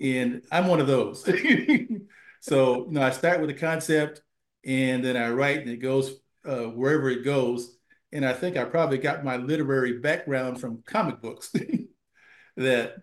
and 0.00 0.42
I'm 0.50 0.66
one 0.66 0.80
of 0.80 0.86
those. 0.86 1.24
so, 2.40 2.86
you 2.86 2.92
know, 2.92 3.02
I 3.02 3.10
start 3.10 3.40
with 3.40 3.50
a 3.50 3.54
concept, 3.54 4.22
and 4.64 5.04
then 5.04 5.16
I 5.16 5.30
write, 5.30 5.60
and 5.60 5.70
it 5.70 5.78
goes 5.78 6.14
uh, 6.46 6.64
wherever 6.64 7.08
it 7.08 7.24
goes. 7.24 7.76
And 8.12 8.24
I 8.24 8.32
think 8.32 8.56
I 8.56 8.64
probably 8.64 8.98
got 8.98 9.24
my 9.24 9.36
literary 9.36 9.98
background 9.98 10.60
from 10.60 10.82
comic 10.86 11.20
books. 11.20 11.52
that 12.56 12.96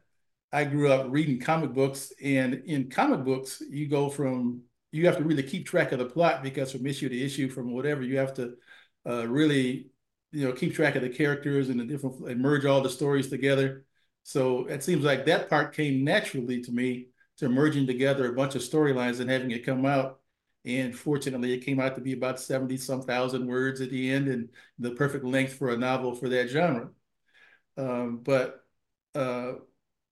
I 0.53 0.63
grew 0.63 0.91
up 0.91 1.07
reading 1.10 1.39
comic 1.39 1.73
books, 1.73 2.12
and 2.23 2.63
in 2.65 2.89
comic 2.89 3.23
books, 3.23 3.62
you 3.69 3.88
go 3.88 4.10
from 4.10 4.62
you 4.91 5.05
have 5.05 5.17
to 5.17 5.23
really 5.23 5.43
keep 5.43 5.65
track 5.65 5.93
of 5.93 5.99
the 5.99 6.05
plot 6.05 6.43
because 6.43 6.71
from 6.71 6.86
issue 6.86 7.07
to 7.07 7.17
issue, 7.17 7.49
from 7.49 7.73
whatever, 7.73 8.01
you 8.01 8.17
have 8.17 8.34
to 8.34 8.55
uh, 9.07 9.25
really, 9.25 9.89
you 10.34 10.45
know, 10.45 10.51
keep 10.51 10.73
track 10.75 10.95
of 10.95 11.01
the 11.01 11.10
characters 11.10 11.69
and 11.69 11.79
the 11.79 11.86
different 11.86 12.27
and 12.29 12.41
merge 12.41 12.65
all 12.65 12.81
the 12.81 12.89
stories 12.89 13.29
together. 13.29 13.86
So 14.23 14.65
it 14.67 14.84
seems 14.84 15.03
like 15.03 15.25
that 15.25 15.49
part 15.49 15.75
came 15.75 16.03
naturally 16.03 16.62
to 16.62 16.71
me 16.71 17.07
to 17.38 17.49
merging 17.49 17.88
together 17.88 18.29
a 18.29 18.36
bunch 18.36 18.55
of 18.55 18.62
storylines 18.62 19.19
and 19.19 19.29
having 19.29 19.51
it 19.51 19.65
come 19.65 19.86
out. 19.86 20.19
And 20.63 20.95
fortunately, 20.95 21.53
it 21.53 21.65
came 21.65 21.79
out 21.79 21.95
to 21.95 22.01
be 22.01 22.13
about 22.13 22.39
70 22.39 22.77
some 22.77 23.01
thousand 23.01 23.47
words 23.47 23.81
at 23.81 23.89
the 23.89 24.12
end 24.12 24.27
and 24.27 24.49
the 24.77 24.91
perfect 24.91 25.25
length 25.25 25.53
for 25.53 25.69
a 25.69 25.77
novel 25.77 26.13
for 26.13 26.29
that 26.29 26.49
genre. 26.49 26.89
Um, 27.77 28.19
but 28.23 28.63
uh, 29.15 29.53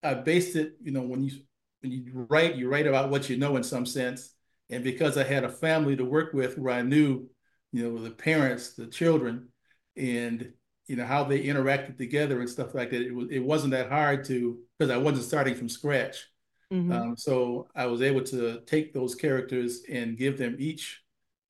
I 0.02 0.16
based 0.16 0.56
it, 0.56 0.74
you 0.82 0.92
know, 0.92 1.02
when 1.02 1.24
you 1.24 1.40
when 1.82 1.92
you 1.92 2.26
write, 2.30 2.56
you 2.56 2.68
write 2.68 2.88
about 2.88 3.10
what 3.10 3.30
you 3.30 3.38
know 3.38 3.56
in 3.56 3.64
some 3.64 3.86
sense. 3.86 4.34
And 4.70 4.84
because 4.84 5.18
I 5.18 5.24
had 5.24 5.44
a 5.44 5.52
family 5.52 5.96
to 5.96 6.06
work 6.06 6.34
with 6.34 6.58
where 6.58 6.74
I 6.74 6.82
knew, 6.82 7.28
you 7.72 7.84
know, 7.84 8.02
the 8.02 8.12
parents, 8.12 8.74
the 8.74 8.88
children, 8.88 9.50
and 9.96 10.52
you 10.90 10.96
know 10.96 11.06
how 11.06 11.24
they 11.24 11.44
interacted 11.44 11.98
together 11.98 12.40
and 12.40 12.50
stuff 12.50 12.74
like 12.74 12.90
that, 12.90 13.02
it 13.04 13.14
was 13.14 13.28
it 13.30 13.40
wasn't 13.40 13.72
that 13.72 13.90
hard 13.90 14.26
to 14.26 14.58
because 14.78 14.92
I 14.92 14.98
wasn't 14.98 15.26
starting 15.26 15.54
from 15.54 15.70
scratch. 15.70 16.28
Mm-hmm. 16.74 16.92
Um, 16.92 17.16
so 17.16 17.68
I 17.76 17.86
was 17.86 18.02
able 18.02 18.24
to 18.26 18.62
take 18.66 18.94
those 18.94 19.14
characters 19.14 19.84
and 19.90 20.18
give 20.18 20.38
them 20.38 20.56
each, 20.60 21.02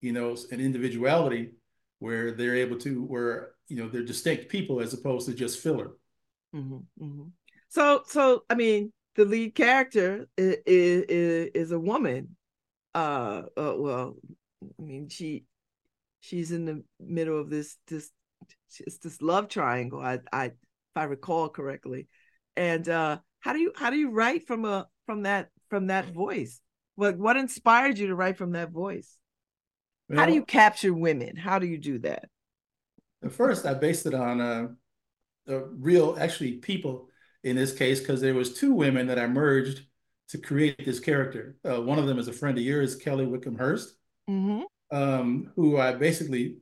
you 0.01 0.11
know, 0.11 0.35
an 0.51 0.59
individuality 0.59 1.51
where 1.99 2.31
they're 2.31 2.55
able 2.55 2.77
to 2.79 3.03
where 3.03 3.51
you 3.69 3.77
know 3.77 3.87
they're 3.87 4.03
distinct 4.03 4.49
people 4.49 4.81
as 4.81 4.93
opposed 4.93 5.27
to 5.27 5.33
just 5.33 5.63
filler. 5.63 5.91
Mm-hmm. 6.53 7.03
Mm-hmm. 7.03 7.27
So, 7.69 8.03
so 8.07 8.43
I 8.49 8.55
mean, 8.55 8.91
the 9.15 9.23
lead 9.23 9.55
character 9.55 10.27
is 10.37 10.57
is, 10.65 11.49
is 11.55 11.71
a 11.71 11.79
woman. 11.79 12.35
Uh, 12.93 13.43
uh, 13.55 13.75
well, 13.77 14.15
I 14.61 14.81
mean, 14.81 15.07
she 15.07 15.45
she's 16.19 16.51
in 16.51 16.65
the 16.65 16.83
middle 16.99 17.39
of 17.39 17.49
this 17.49 17.77
this 17.87 18.09
it's 18.79 18.97
this 18.99 19.21
love 19.21 19.47
triangle. 19.47 19.99
I 20.01 20.19
I 20.31 20.45
if 20.45 20.53
I 20.95 21.03
recall 21.03 21.49
correctly, 21.49 22.07
and 22.55 22.87
uh, 22.87 23.19
how 23.39 23.53
do 23.53 23.59
you 23.59 23.71
how 23.75 23.89
do 23.89 23.97
you 23.97 24.11
write 24.11 24.47
from 24.47 24.65
a 24.65 24.87
from 25.05 25.23
that 25.23 25.49
from 25.69 25.87
that 25.87 26.13
voice? 26.13 26.61
What 26.95 27.17
what 27.17 27.37
inspired 27.37 27.97
you 27.97 28.07
to 28.07 28.15
write 28.15 28.37
from 28.37 28.51
that 28.51 28.71
voice? 28.71 29.15
Well, 30.09 30.19
how 30.19 30.25
do 30.25 30.33
you 30.33 30.43
capture 30.43 30.93
women? 30.93 31.35
How 31.35 31.59
do 31.59 31.67
you 31.67 31.77
do 31.77 31.99
that? 31.99 32.25
First, 33.29 33.65
I 33.65 33.73
based 33.73 34.05
it 34.05 34.13
on 34.13 34.41
uh, 34.41 34.67
the 35.45 35.69
real, 35.77 36.15
actually, 36.19 36.53
people 36.53 37.09
in 37.43 37.55
this 37.55 37.73
case 37.73 37.99
because 37.99 38.21
there 38.21 38.33
was 38.33 38.53
two 38.53 38.73
women 38.73 39.07
that 39.07 39.19
I 39.19 39.27
merged 39.27 39.81
to 40.29 40.37
create 40.37 40.85
this 40.85 40.99
character. 40.99 41.57
Uh, 41.63 41.81
one 41.81 41.99
of 41.99 42.07
them 42.07 42.19
is 42.19 42.27
a 42.27 42.33
friend 42.33 42.57
of 42.57 42.63
yours, 42.63 42.95
Kelly 42.95 43.25
Wickham 43.25 43.57
Hurst, 43.57 43.95
mm-hmm. 44.29 44.61
um, 44.95 45.51
who 45.55 45.77
I 45.77 45.93
basically 45.93 46.57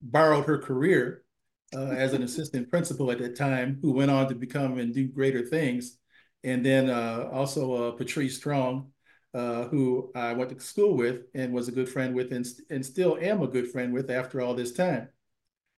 borrowed 0.00 0.46
her 0.46 0.58
career 0.58 1.24
uh, 1.74 1.90
as 1.90 2.12
an 2.14 2.22
assistant 2.22 2.70
principal 2.70 3.10
at 3.10 3.18
that 3.18 3.36
time, 3.36 3.78
who 3.82 3.92
went 3.92 4.10
on 4.10 4.28
to 4.28 4.34
become 4.34 4.78
and 4.78 4.94
do 4.94 5.08
greater 5.08 5.44
things. 5.44 5.98
And 6.44 6.64
then 6.64 6.88
uh, 6.88 7.28
also 7.32 7.72
uh, 7.74 7.90
Patrice 7.92 8.36
Strong, 8.36 8.90
uh, 9.34 9.64
who 9.64 10.10
I 10.14 10.32
went 10.32 10.50
to 10.50 10.60
school 10.60 10.96
with 10.96 11.22
and 11.34 11.52
was 11.52 11.68
a 11.68 11.72
good 11.72 11.88
friend 11.88 12.14
with, 12.14 12.32
and, 12.32 12.46
and 12.70 12.84
still 12.84 13.18
am 13.20 13.42
a 13.42 13.48
good 13.48 13.70
friend 13.70 13.92
with 13.92 14.10
after 14.10 14.40
all 14.40 14.54
this 14.54 14.72
time. 14.72 15.08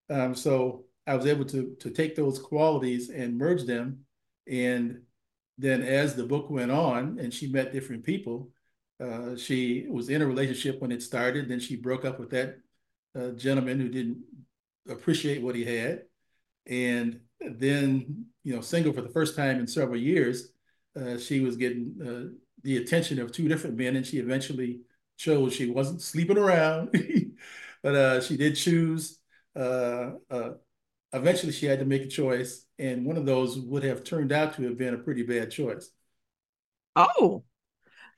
Um, 0.09 0.35
so 0.35 0.85
I 1.07 1.14
was 1.16 1.26
able 1.26 1.44
to 1.46 1.76
to 1.81 1.90
take 1.90 2.14
those 2.14 2.38
qualities 2.38 3.11
and 3.11 3.38
merge 3.38 3.64
them 3.64 4.05
and 4.50 5.03
then 5.59 5.83
as 5.83 6.14
the 6.14 6.24
book 6.24 6.50
went 6.50 6.70
on 6.70 7.18
and 7.20 7.33
she 7.33 7.46
met 7.46 7.72
different 7.72 8.05
people, 8.05 8.50
uh, 8.98 9.37
she 9.37 9.87
was 9.88 10.09
in 10.09 10.22
a 10.22 10.26
relationship 10.26 10.81
when 10.81 10.90
it 10.90 11.03
started. 11.03 11.48
Then 11.48 11.61
she 11.61 11.76
broke 11.76 12.05
up 12.05 12.18
with 12.18 12.31
that 12.31 12.59
uh, 13.14 13.31
gentleman 13.31 13.79
who 13.79 13.88
didn't 13.88 14.18
appreciate 14.88 15.43
what 15.43 15.55
he 15.55 15.64
had. 15.64 16.03
And 16.66 17.21
then, 17.40 18.27
you 18.45 18.55
know, 18.55 18.61
single 18.61 18.93
for 18.93 19.03
the 19.03 19.09
first 19.09 19.37
time 19.37 19.59
in 19.59 19.66
several 19.66 19.99
years, 19.99 20.53
uh, 20.97 21.19
she 21.19 21.40
was 21.40 21.57
getting 21.57 21.95
uh, 22.05 22.37
the 22.62 22.79
attention 22.79 23.19
of 23.21 23.33
two 23.33 23.49
different 23.49 23.77
men. 23.77 23.97
And 23.97 24.07
she 24.07 24.19
eventually 24.19 24.81
chose 25.16 25.53
she 25.55 25.71
wasn't 25.71 26.03
sleeping 26.03 26.38
around, 26.38 26.90
but 27.83 27.95
uh, 27.95 28.21
she 28.21 28.37
did 28.37 28.57
choose 28.57 29.19
uh, 29.57 30.11
eventually 31.12 31.53
she 31.53 31.66
had 31.66 31.79
to 31.79 31.85
make 31.85 32.03
a 32.03 32.07
choice, 32.09 32.66
and 32.79 33.05
one 33.05 33.16
of 33.16 33.27
those 33.27 33.59
would 33.59 33.83
have 33.83 34.05
turned 34.05 34.33
out 34.33 34.55
to 34.55 34.62
have 34.62 34.79
been 34.79 34.95
a 34.95 34.99
pretty 34.99 35.23
bad 35.23 35.51
choice. 35.51 35.90
Oh, 36.97 37.45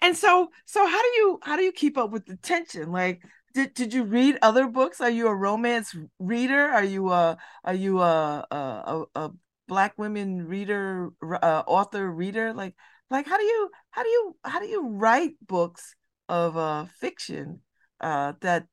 and 0.00 0.16
so 0.16 0.50
so 0.66 0.86
how 0.86 1.02
do 1.02 1.08
you 1.08 1.40
how 1.42 1.56
do 1.56 1.62
you 1.62 1.72
keep 1.72 1.96
up 1.98 2.10
with 2.10 2.26
the 2.26 2.36
tension? 2.36 2.92
Like 2.92 3.22
did 3.52 3.74
did 3.74 3.92
you 3.94 4.04
read 4.04 4.38
other 4.42 4.66
books? 4.68 5.00
Are 5.00 5.10
you 5.10 5.28
a 5.28 5.34
romance 5.34 5.94
reader? 6.18 6.68
Are 6.68 6.84
you 6.84 7.10
a 7.10 7.38
are 7.64 7.74
you 7.74 8.00
a 8.00 8.46
a, 8.50 9.04
a 9.14 9.30
black 9.68 9.96
women 9.98 10.46
reader 10.46 11.10
uh, 11.22 11.62
author 11.66 12.10
reader? 12.10 12.52
Like 12.54 12.74
like 13.10 13.26
how 13.26 13.36
do 13.36 13.44
you 13.44 13.70
how 13.90 14.02
do 14.02 14.08
you 14.08 14.36
how 14.44 14.60
do 14.60 14.66
you 14.66 14.88
write 14.88 15.32
books 15.46 15.94
of 16.28 16.56
uh 16.56 16.86
fiction 16.98 17.60
uh 18.00 18.32
that 18.40 18.66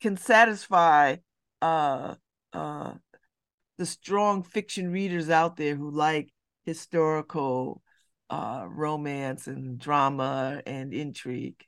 can 0.00 0.16
satisfy 0.16 1.16
uh 1.62 2.14
uh 2.52 2.94
the 3.78 3.86
strong 3.86 4.42
fiction 4.42 4.90
readers 4.90 5.30
out 5.30 5.56
there 5.56 5.76
who 5.76 5.90
like 5.90 6.30
historical 6.66 7.82
uh 8.30 8.66
romance 8.68 9.46
and 9.46 9.78
drama 9.78 10.62
and 10.66 10.92
intrigue 10.92 11.64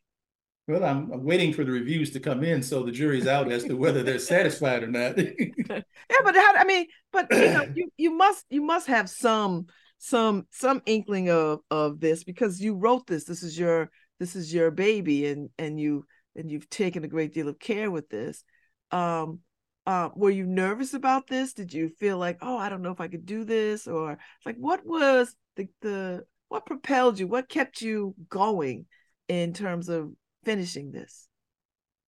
well, 0.70 0.84
I'm, 0.84 1.10
I'm, 1.12 1.24
waiting 1.24 1.52
for 1.52 1.64
the 1.64 1.72
reviews 1.72 2.10
to 2.12 2.20
come 2.20 2.44
in, 2.44 2.62
so 2.62 2.82
the 2.82 2.92
jury's 2.92 3.26
out 3.26 3.50
as 3.50 3.64
to 3.64 3.74
whether 3.74 4.02
they're 4.02 4.18
satisfied 4.18 4.82
or 4.82 4.86
not. 4.86 5.18
yeah, 5.68 5.82
but 6.24 6.34
how, 6.34 6.54
I 6.56 6.64
mean, 6.64 6.86
but 7.12 7.26
you 7.30 7.38
know, 7.38 7.66
you, 7.74 7.92
you 7.96 8.10
must 8.10 8.44
you 8.50 8.62
must 8.62 8.86
have 8.86 9.10
some 9.10 9.66
some 9.98 10.46
some 10.50 10.82
inkling 10.86 11.30
of 11.30 11.60
of 11.70 12.00
this 12.00 12.24
because 12.24 12.60
you 12.60 12.74
wrote 12.74 13.06
this. 13.06 13.24
This 13.24 13.42
is 13.42 13.58
your 13.58 13.90
this 14.18 14.36
is 14.36 14.52
your 14.52 14.70
baby, 14.70 15.26
and 15.26 15.50
and 15.58 15.78
you 15.78 16.04
and 16.36 16.50
you've 16.50 16.70
taken 16.70 17.04
a 17.04 17.08
great 17.08 17.34
deal 17.34 17.48
of 17.48 17.58
care 17.58 17.90
with 17.90 18.08
this. 18.08 18.44
Um, 18.90 19.40
uh, 19.86 20.10
were 20.14 20.30
you 20.30 20.46
nervous 20.46 20.94
about 20.94 21.26
this? 21.26 21.52
Did 21.52 21.72
you 21.72 21.88
feel 21.88 22.18
like, 22.18 22.38
oh, 22.42 22.56
I 22.56 22.68
don't 22.68 22.82
know 22.82 22.92
if 22.92 23.00
I 23.00 23.08
could 23.08 23.26
do 23.26 23.44
this, 23.44 23.86
or 23.86 24.18
like 24.46 24.56
what 24.56 24.84
was 24.86 25.34
the 25.56 25.68
the 25.80 26.24
what 26.48 26.66
propelled 26.66 27.18
you? 27.18 27.26
What 27.26 27.48
kept 27.48 27.80
you 27.80 28.14
going 28.28 28.86
in 29.28 29.52
terms 29.52 29.88
of 29.88 30.10
finishing 30.44 30.92
this? 30.92 31.28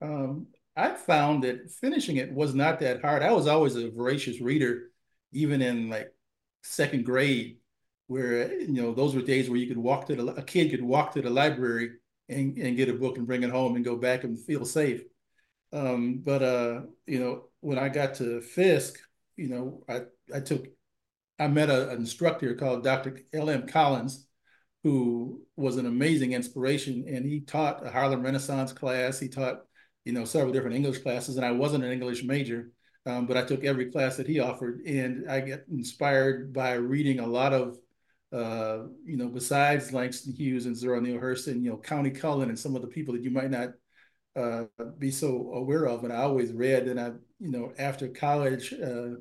Um, 0.00 0.48
I 0.76 0.94
found 0.94 1.44
that 1.44 1.70
finishing 1.70 2.16
it 2.16 2.32
was 2.32 2.54
not 2.54 2.80
that 2.80 3.02
hard. 3.02 3.22
I 3.22 3.32
was 3.32 3.46
always 3.46 3.76
a 3.76 3.90
voracious 3.90 4.40
reader, 4.40 4.90
even 5.32 5.62
in 5.62 5.90
like 5.90 6.12
second 6.62 7.04
grade, 7.04 7.58
where 8.06 8.52
you 8.60 8.82
know 8.82 8.94
those 8.94 9.14
were 9.14 9.22
days 9.22 9.48
where 9.48 9.58
you 9.58 9.68
could 9.68 9.78
walk 9.78 10.06
to 10.06 10.16
the 10.16 10.26
a 10.34 10.42
kid 10.42 10.70
could 10.70 10.82
walk 10.82 11.12
to 11.12 11.22
the 11.22 11.30
library 11.30 11.92
and, 12.28 12.56
and 12.58 12.76
get 12.76 12.88
a 12.88 12.94
book 12.94 13.18
and 13.18 13.26
bring 13.26 13.42
it 13.42 13.50
home 13.50 13.76
and 13.76 13.84
go 13.84 13.96
back 13.96 14.24
and 14.24 14.38
feel 14.38 14.64
safe. 14.64 15.02
Um, 15.72 16.20
but 16.24 16.42
uh, 16.42 16.80
you 17.06 17.18
know, 17.20 17.44
when 17.60 17.78
I 17.78 17.88
got 17.88 18.14
to 18.14 18.40
Fisk, 18.40 18.98
you 19.36 19.48
know, 19.48 19.82
I 19.88 20.02
I 20.34 20.40
took 20.40 20.66
I 21.38 21.48
met 21.48 21.70
a, 21.70 21.90
an 21.90 21.98
instructor 21.98 22.54
called 22.54 22.84
Dr. 22.84 23.20
L.M. 23.32 23.66
Collins, 23.66 24.26
who 24.82 25.40
was 25.56 25.76
an 25.76 25.86
amazing 25.86 26.32
inspiration. 26.32 27.04
And 27.06 27.24
he 27.24 27.40
taught 27.40 27.86
a 27.86 27.90
Harlem 27.90 28.22
Renaissance 28.22 28.72
class. 28.72 29.18
He 29.18 29.28
taught, 29.28 29.62
you 30.04 30.12
know, 30.12 30.24
several 30.24 30.52
different 30.52 30.76
English 30.76 30.98
classes. 30.98 31.36
And 31.36 31.46
I 31.46 31.52
wasn't 31.52 31.84
an 31.84 31.92
English 31.92 32.24
major, 32.24 32.70
um, 33.06 33.26
but 33.26 33.36
I 33.36 33.44
took 33.44 33.64
every 33.64 33.90
class 33.90 34.16
that 34.16 34.26
he 34.26 34.40
offered. 34.40 34.80
And 34.86 35.30
I 35.30 35.40
get 35.40 35.66
inspired 35.70 36.52
by 36.52 36.72
reading 36.74 37.20
a 37.20 37.26
lot 37.26 37.52
of, 37.52 37.78
uh, 38.32 38.88
you 39.04 39.16
know, 39.16 39.28
besides 39.28 39.92
Langston 39.92 40.34
Hughes 40.34 40.66
and 40.66 40.76
Zora 40.76 41.00
Neale 41.00 41.20
Hurston, 41.20 41.62
you 41.62 41.70
know, 41.70 41.76
Countee 41.76 42.18
Cullen 42.18 42.48
and 42.48 42.58
some 42.58 42.74
of 42.74 42.82
the 42.82 42.88
people 42.88 43.14
that 43.14 43.22
you 43.22 43.30
might 43.30 43.50
not 43.50 43.70
uh, 44.34 44.64
be 44.98 45.10
so 45.10 45.52
aware 45.54 45.84
of. 45.84 46.04
And 46.04 46.12
I 46.12 46.22
always 46.22 46.52
read, 46.52 46.88
and 46.88 46.98
I, 46.98 47.12
you 47.38 47.50
know, 47.50 47.72
after 47.78 48.08
college, 48.08 48.72
uh, 48.72 49.16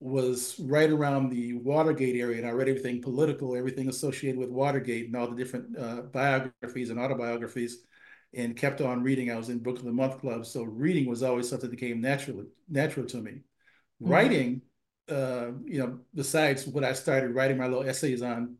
was 0.00 0.58
right 0.60 0.90
around 0.90 1.30
the 1.30 1.54
Watergate 1.54 2.16
area, 2.16 2.38
and 2.38 2.46
I 2.46 2.50
read 2.50 2.68
everything 2.68 3.00
political, 3.00 3.56
everything 3.56 3.88
associated 3.88 4.38
with 4.38 4.50
Watergate, 4.50 5.06
and 5.06 5.16
all 5.16 5.28
the 5.28 5.36
different 5.36 5.78
uh, 5.78 6.02
biographies 6.12 6.90
and 6.90 7.00
autobiographies, 7.00 7.84
and 8.34 8.56
kept 8.56 8.80
on 8.80 9.02
reading. 9.02 9.30
I 9.30 9.36
was 9.36 9.48
in 9.48 9.58
Book 9.58 9.78
of 9.78 9.84
the 9.84 9.92
Month 9.92 10.20
Club, 10.20 10.44
so 10.44 10.64
reading 10.64 11.08
was 11.08 11.22
always 11.22 11.48
something 11.48 11.70
that 11.70 11.78
came 11.78 12.00
naturally 12.00 12.46
natural 12.68 13.06
to 13.06 13.16
me. 13.18 13.40
Mm-hmm. 14.02 14.12
Writing, 14.12 14.62
uh, 15.08 15.52
you 15.64 15.78
know, 15.78 16.00
besides 16.14 16.66
what 16.66 16.84
I 16.84 16.92
started 16.92 17.34
writing 17.34 17.56
my 17.56 17.66
little 17.66 17.88
essays 17.88 18.20
on 18.20 18.56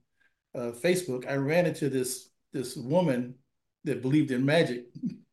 uh, 0.55 0.73
Facebook, 0.83 1.29
I 1.29 1.35
ran 1.35 1.67
into 1.67 1.91
this 1.91 2.31
this 2.53 2.77
woman 2.77 3.35
that 3.85 4.01
believed 4.01 4.31
in 4.31 4.45
magic. 4.45 4.87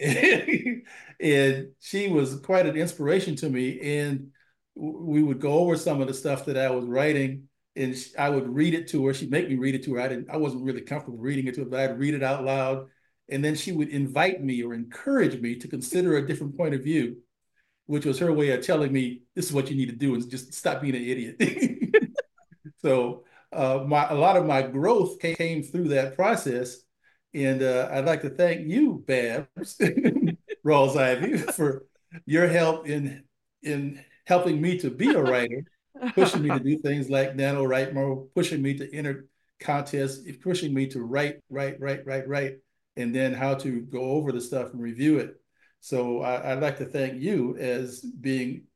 and 1.20 1.68
she 1.78 2.08
was 2.08 2.40
quite 2.40 2.66
an 2.66 2.76
inspiration 2.76 3.36
to 3.36 3.50
me. 3.50 3.98
And 3.98 4.30
we 4.74 5.22
would 5.22 5.40
go 5.40 5.52
over 5.54 5.76
some 5.76 6.00
of 6.00 6.08
the 6.08 6.14
stuff 6.14 6.46
that 6.46 6.56
I 6.56 6.70
was 6.70 6.84
writing 6.84 7.48
and 7.76 7.96
I 8.18 8.28
would 8.28 8.48
read 8.48 8.74
it 8.74 8.88
to 8.88 9.06
her. 9.06 9.14
She'd 9.14 9.30
make 9.30 9.48
me 9.48 9.56
read 9.56 9.74
it 9.74 9.84
to 9.84 9.94
her. 9.94 10.00
I 10.00 10.08
didn't, 10.08 10.30
I 10.30 10.36
wasn't 10.36 10.64
really 10.64 10.80
comfortable 10.80 11.18
reading 11.18 11.46
it 11.46 11.54
to 11.54 11.60
her, 11.60 11.70
but 11.70 11.80
I'd 11.80 11.98
read 11.98 12.14
it 12.14 12.22
out 12.22 12.44
loud. 12.44 12.88
And 13.28 13.44
then 13.44 13.54
she 13.54 13.72
would 13.72 13.88
invite 13.88 14.42
me 14.42 14.62
or 14.62 14.74
encourage 14.74 15.40
me 15.40 15.56
to 15.56 15.68
consider 15.68 16.16
a 16.16 16.26
different 16.26 16.56
point 16.56 16.74
of 16.74 16.82
view, 16.82 17.18
which 17.86 18.04
was 18.04 18.18
her 18.18 18.32
way 18.32 18.50
of 18.50 18.64
telling 18.64 18.92
me 18.92 19.22
this 19.36 19.46
is 19.46 19.52
what 19.52 19.70
you 19.70 19.76
need 19.76 19.90
to 19.90 19.96
do 19.96 20.14
and 20.14 20.28
just 20.28 20.52
stop 20.52 20.82
being 20.82 20.96
an 20.96 21.04
idiot. 21.04 22.16
so 22.82 23.24
uh, 23.52 23.84
my 23.86 24.08
a 24.08 24.14
lot 24.14 24.36
of 24.36 24.46
my 24.46 24.62
growth 24.62 25.20
came 25.20 25.62
through 25.62 25.88
that 25.88 26.16
process. 26.16 26.78
And 27.32 27.62
uh, 27.62 27.88
I'd 27.92 28.06
like 28.06 28.22
to 28.22 28.30
thank 28.30 28.66
you, 28.66 29.04
Babz 29.06 29.78
Rawls 30.66 30.96
Ivy, 30.96 31.38
for 31.52 31.86
your 32.26 32.48
help 32.48 32.88
in 32.88 33.22
in 33.62 34.04
helping 34.30 34.60
me 34.60 34.78
to 34.78 34.90
be 34.90 35.12
a 35.12 35.20
writer, 35.30 35.64
pushing 36.14 36.42
me 36.42 36.50
to 36.50 36.60
do 36.60 36.78
things 36.78 37.10
like 37.10 37.34
NaNoWriMo, 37.36 38.28
pushing 38.32 38.62
me 38.62 38.74
to 38.78 38.94
enter 38.94 39.26
contests, 39.58 40.24
pushing 40.40 40.72
me 40.72 40.86
to 40.86 41.02
write, 41.02 41.40
write, 41.50 41.80
write, 41.80 42.06
write, 42.06 42.28
write, 42.28 42.58
and 42.96 43.12
then 43.12 43.34
how 43.34 43.54
to 43.54 43.80
go 43.80 44.00
over 44.00 44.30
the 44.30 44.40
stuff 44.40 44.72
and 44.72 44.80
review 44.80 45.18
it. 45.18 45.34
So 45.80 46.22
I, 46.22 46.54
would 46.54 46.62
like 46.62 46.78
to 46.78 46.84
thank 46.84 47.20
you 47.20 47.56
as 47.56 48.00
being 48.00 48.66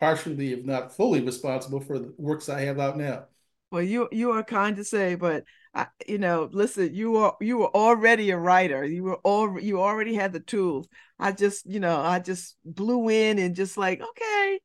partially, 0.00 0.52
if 0.52 0.64
not 0.64 0.96
fully, 0.96 1.20
responsible 1.20 1.80
for 1.80 2.00
the 2.00 2.12
works 2.18 2.48
I 2.48 2.62
have 2.62 2.80
out 2.80 2.98
now. 2.98 3.26
Well, 3.70 3.82
you 3.82 4.08
you 4.10 4.32
are 4.32 4.42
kind 4.42 4.76
to 4.76 4.84
say, 4.84 5.14
but 5.14 5.44
I, 5.74 5.86
you 6.06 6.18
know, 6.18 6.48
listen, 6.50 6.94
you 6.94 7.16
are 7.16 7.36
you 7.40 7.58
were 7.58 7.74
already 7.74 8.30
a 8.30 8.38
writer. 8.38 8.84
You 8.84 9.04
were 9.04 9.20
all 9.22 9.60
you 9.60 9.80
already 9.80 10.14
had 10.14 10.32
the 10.32 10.40
tools. 10.40 10.88
I 11.18 11.32
just, 11.32 11.66
you 11.66 11.78
know, 11.78 12.00
I 12.00 12.18
just 12.18 12.56
blew 12.64 13.08
in 13.08 13.38
and 13.38 13.54
just 13.54 13.76
like, 13.76 14.00
okay, 14.00 14.60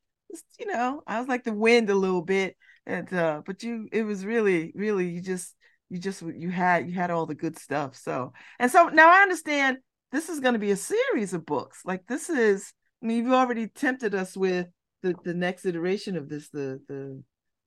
you 0.60 0.66
know, 0.68 1.02
I 1.08 1.20
was 1.20 1.28
like 1.28 1.44
the 1.44 1.54
wind 1.54 1.90
a 1.90 1.96
little 1.96 2.22
bit, 2.22 2.56
and 2.86 3.12
uh, 3.14 3.42
but 3.46 3.64
you, 3.64 3.88
it 3.92 4.04
was 4.04 4.26
really, 4.26 4.72
really, 4.76 5.10
you 5.10 5.22
just, 5.22 5.56
you 5.90 6.00
just, 6.00 6.22
you 6.22 6.50
had, 6.50 6.88
you 6.88 6.96
had 6.96 7.12
all 7.12 7.26
the 7.26 7.36
good 7.36 7.58
stuff. 7.58 7.96
So, 7.96 8.34
and 8.60 8.72
so 8.72 8.90
now 8.90 9.10
I 9.10 9.22
understand 9.22 9.78
this 10.12 10.30
is 10.30 10.40
going 10.40 10.54
to 10.54 10.60
be 10.60 10.72
a 10.72 10.76
series 10.76 11.34
of 11.34 11.46
books. 11.46 11.82
Like 11.86 12.06
this 12.08 12.30
is, 12.30 12.74
I 13.02 13.08
mean, 13.08 13.24
you've 13.24 13.34
already 13.34 13.68
tempted 13.68 14.14
us 14.16 14.36
with 14.38 14.68
the 15.02 15.16
the 15.24 15.34
next 15.34 15.66
iteration 15.66 16.16
of 16.18 16.30
this, 16.30 16.50
the 16.50 16.80
the 16.88 17.24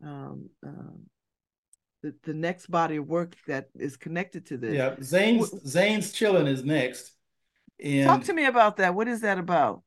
um, 0.06 0.48
um 0.64 1.06
the, 2.02 2.14
the 2.22 2.34
next 2.34 2.66
body 2.66 2.96
of 2.96 3.06
work 3.06 3.34
that 3.46 3.68
is 3.74 3.96
connected 3.96 4.46
to 4.46 4.58
this. 4.58 4.74
Yeah, 4.74 4.94
Zane's 5.02 5.50
Zane's 5.66 6.12
chilling 6.12 6.46
is 6.46 6.62
next. 6.62 7.12
And 7.82 8.06
talk 8.06 8.24
to 8.24 8.32
me 8.32 8.44
about 8.44 8.76
that. 8.76 8.94
What 8.94 9.08
is 9.08 9.22
that 9.22 9.38
about? 9.38 9.82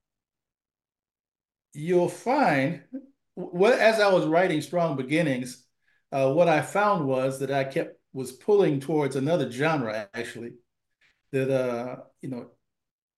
You'll 1.78 2.10
find 2.10 2.82
what 3.36 3.74
as 3.80 4.00
I 4.00 4.12
was 4.12 4.26
writing 4.26 4.62
Strong 4.62 4.98
Beginnings, 4.98 5.64
uh, 6.12 6.32
what 6.32 6.48
I 6.48 6.62
found 6.62 7.06
was 7.06 7.40
that 7.40 7.52
I 7.52 7.64
kept 7.64 8.00
was 8.14 8.32
pulling 8.32 8.80
towards 8.80 9.16
another 9.16 9.50
genre 9.52 10.10
actually. 10.14 10.54
That 11.32 11.52
uh, 11.52 11.98
you 12.22 12.30
know, 12.30 12.48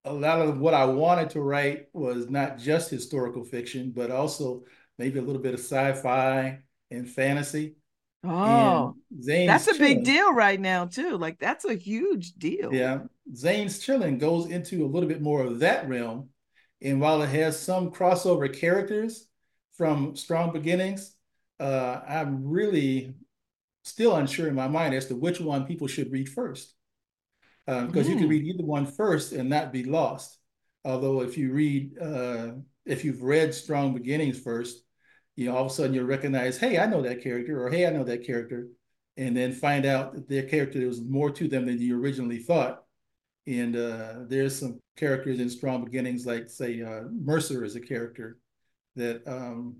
a 0.05 0.13
lot 0.13 0.41
of 0.41 0.59
what 0.59 0.73
I 0.73 0.85
wanted 0.85 1.31
to 1.31 1.41
write 1.41 1.87
was 1.93 2.29
not 2.29 2.57
just 2.57 2.89
historical 2.89 3.43
fiction, 3.43 3.91
but 3.95 4.11
also 4.11 4.63
maybe 4.97 5.19
a 5.19 5.21
little 5.21 5.41
bit 5.41 5.53
of 5.53 5.59
sci-fi 5.59 6.59
and 6.91 7.09
fantasy. 7.09 7.75
Oh, 8.23 8.95
that's 9.45 9.67
a 9.67 9.75
big 9.75 10.03
deal 10.03 10.33
right 10.33 10.59
now 10.59 10.85
too. 10.85 11.17
Like 11.17 11.39
that's 11.39 11.65
a 11.65 11.75
huge 11.75 12.33
deal. 12.33 12.73
Yeah, 12.73 12.99
Zane's 13.33 13.79
Chilling 13.79 14.17
goes 14.17 14.47
into 14.47 14.85
a 14.85 14.87
little 14.87 15.07
bit 15.07 15.21
more 15.21 15.43
of 15.43 15.59
that 15.59 15.87
realm 15.87 16.29
and 16.81 17.01
while 17.01 17.21
it 17.21 17.27
has 17.29 17.59
some 17.59 17.91
crossover 17.91 18.53
characters 18.53 19.27
from 19.73 20.15
Strong 20.15 20.53
Beginnings, 20.53 21.15
uh, 21.59 22.01
I'm 22.07 22.45
really 22.45 23.13
still 23.83 24.15
unsure 24.15 24.47
in 24.47 24.55
my 24.55 24.67
mind 24.67 24.93
as 24.93 25.07
to 25.07 25.15
which 25.15 25.41
one 25.41 25.65
people 25.65 25.87
should 25.87 26.11
read 26.11 26.29
first. 26.29 26.73
Because 27.65 27.83
um, 27.83 27.91
mm. 27.91 28.09
you 28.09 28.15
can 28.15 28.23
hmm. 28.23 28.29
read 28.29 28.45
either 28.45 28.63
one 28.63 28.85
first 28.85 29.31
and 29.31 29.49
not 29.49 29.71
be 29.71 29.83
lost. 29.83 30.37
Although 30.85 31.21
if 31.21 31.37
you 31.37 31.51
read, 31.51 31.99
uh, 31.99 32.51
if 32.85 33.03
you've 33.03 33.21
read 33.21 33.53
Strong 33.53 33.93
Beginnings 33.93 34.39
first, 34.39 34.83
you 35.35 35.45
know, 35.45 35.55
all 35.55 35.65
of 35.65 35.71
a 35.71 35.73
sudden 35.73 35.93
you'll 35.93 36.05
recognize, 36.05 36.57
hey, 36.57 36.79
I 36.79 36.85
know 36.85 37.01
that 37.01 37.21
character, 37.21 37.63
or 37.63 37.69
hey, 37.69 37.85
I 37.85 37.91
know 37.91 38.03
that 38.05 38.25
character, 38.25 38.69
and 39.17 39.35
then 39.35 39.53
find 39.53 39.85
out 39.85 40.13
that 40.13 40.27
their 40.27 40.43
character 40.43 40.85
was 40.87 41.01
more 41.01 41.29
to 41.31 41.47
them 41.47 41.65
than 41.65 41.79
you 41.79 41.99
originally 41.99 42.39
thought. 42.39 42.83
And 43.47 43.75
uh, 43.75 44.13
there's 44.27 44.59
some 44.59 44.79
characters 44.97 45.39
in 45.39 45.49
Strong 45.49 45.85
Beginnings, 45.85 46.25
like 46.25 46.49
say 46.49 46.81
uh, 46.81 47.03
Mercer 47.11 47.63
is 47.63 47.75
a 47.75 47.79
character 47.79 48.37
that 48.95 49.27
um, 49.27 49.77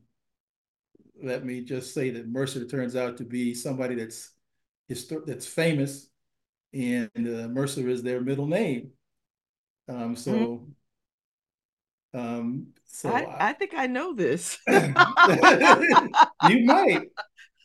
let 1.22 1.46
me 1.46 1.62
just 1.62 1.94
say 1.94 2.10
that 2.12 2.28
Mercer 2.28 2.66
turns 2.66 2.96
out 2.96 3.18
to 3.18 3.24
be 3.24 3.54
somebody 3.54 3.96
that's 3.96 4.32
that's 5.26 5.46
famous, 5.46 6.10
and 6.74 7.10
uh, 7.16 7.48
Mercer 7.48 7.88
is 7.90 8.02
their 8.02 8.22
middle 8.22 8.48
name. 8.48 8.92
Um, 9.88 10.16
so, 10.16 10.32
mm-hmm. 12.14 12.20
um, 12.20 12.68
so 12.86 13.10
I, 13.10 13.22
I, 13.22 13.50
I, 13.50 13.54
think 13.54 13.74
I 13.76 13.88
know 13.88 14.14
this. 14.14 14.58
you 14.68 16.66
might. 16.66 17.08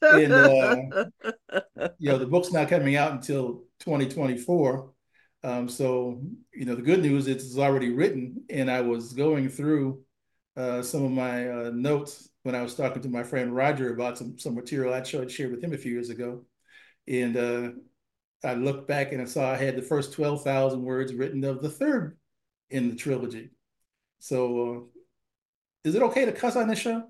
And 0.03 0.33
uh, 0.33 0.77
you 1.99 2.11
know, 2.11 2.19
the 2.19 2.27
book's 2.27 2.53
not 2.53 2.69
coming 2.69 2.97
out 2.97 3.13
until 3.13 3.65
2024. 3.81 4.91
Um, 5.45 5.69
so, 5.69 6.23
you 6.55 6.65
know, 6.65 6.75
the 6.75 6.83
good 6.83 7.03
news 7.03 7.29
is 7.29 7.45
it's 7.45 7.59
already 7.59 7.91
written, 7.91 8.45
and 8.49 8.71
I 8.71 8.81
was 8.81 9.13
going 9.13 9.51
through 9.51 10.01
uh, 10.57 10.81
some 10.81 11.05
of 11.05 11.11
my 11.11 11.49
uh, 11.49 11.71
notes 11.75 12.31
when 12.45 12.55
I 12.55 12.63
was 12.63 12.75
talking 12.75 13.03
to 13.03 13.11
my 13.11 13.23
friend 13.23 13.55
Roger 13.55 13.93
about 13.93 14.17
some 14.17 14.39
some 14.39 14.55
material 14.55 14.95
I 14.95 15.03
shared 15.03 15.51
with 15.51 15.63
him 15.63 15.75
a 15.75 15.79
few 15.79 15.93
years 15.93 16.09
ago, 16.09 16.45
and 17.07 17.37
uh, 17.37 17.71
I 18.43 18.55
looked 18.55 18.89
back 18.89 19.13
and 19.13 19.21
I 19.21 19.27
saw 19.27 19.53
I 19.53 19.57
had 19.57 19.77
the 19.77 19.83
first 19.83 20.15
twelve 20.15 20.43
thousand 20.43 20.83
words 20.83 21.13
written 21.13 21.45
of 21.45 21.61
the 21.61 21.71
third 21.71 22.17
in 22.71 22.89
the 22.89 22.97
trilogy. 22.97 23.51
So, 24.21 24.91
uh, 25.85 25.89
is 25.89 25.95
it 25.95 26.03
okay 26.03 26.25
to 26.25 26.33
cuss 26.33 26.57
on 26.57 26.69
this 26.69 26.79
show? 26.79 27.05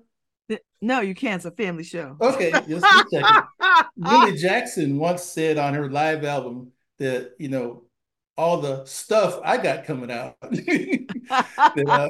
No, 0.81 0.99
you 0.99 1.15
can't. 1.15 1.37
It's 1.37 1.45
a 1.45 1.51
family 1.51 1.85
show. 1.85 2.17
Okay, 2.19 2.51
just 2.67 2.85
a 2.85 3.05
second. 3.09 4.37
Jackson 4.37 4.97
once 4.97 5.23
said 5.23 5.57
on 5.57 5.73
her 5.73 5.89
live 5.89 6.25
album 6.25 6.73
that 6.99 7.31
you 7.39 7.47
know 7.47 7.84
all 8.37 8.61
the 8.61 8.85
stuff 8.85 9.39
I 9.43 9.57
got 9.57 9.85
coming 9.85 10.11
out. 10.11 10.35
uh, 11.87 12.09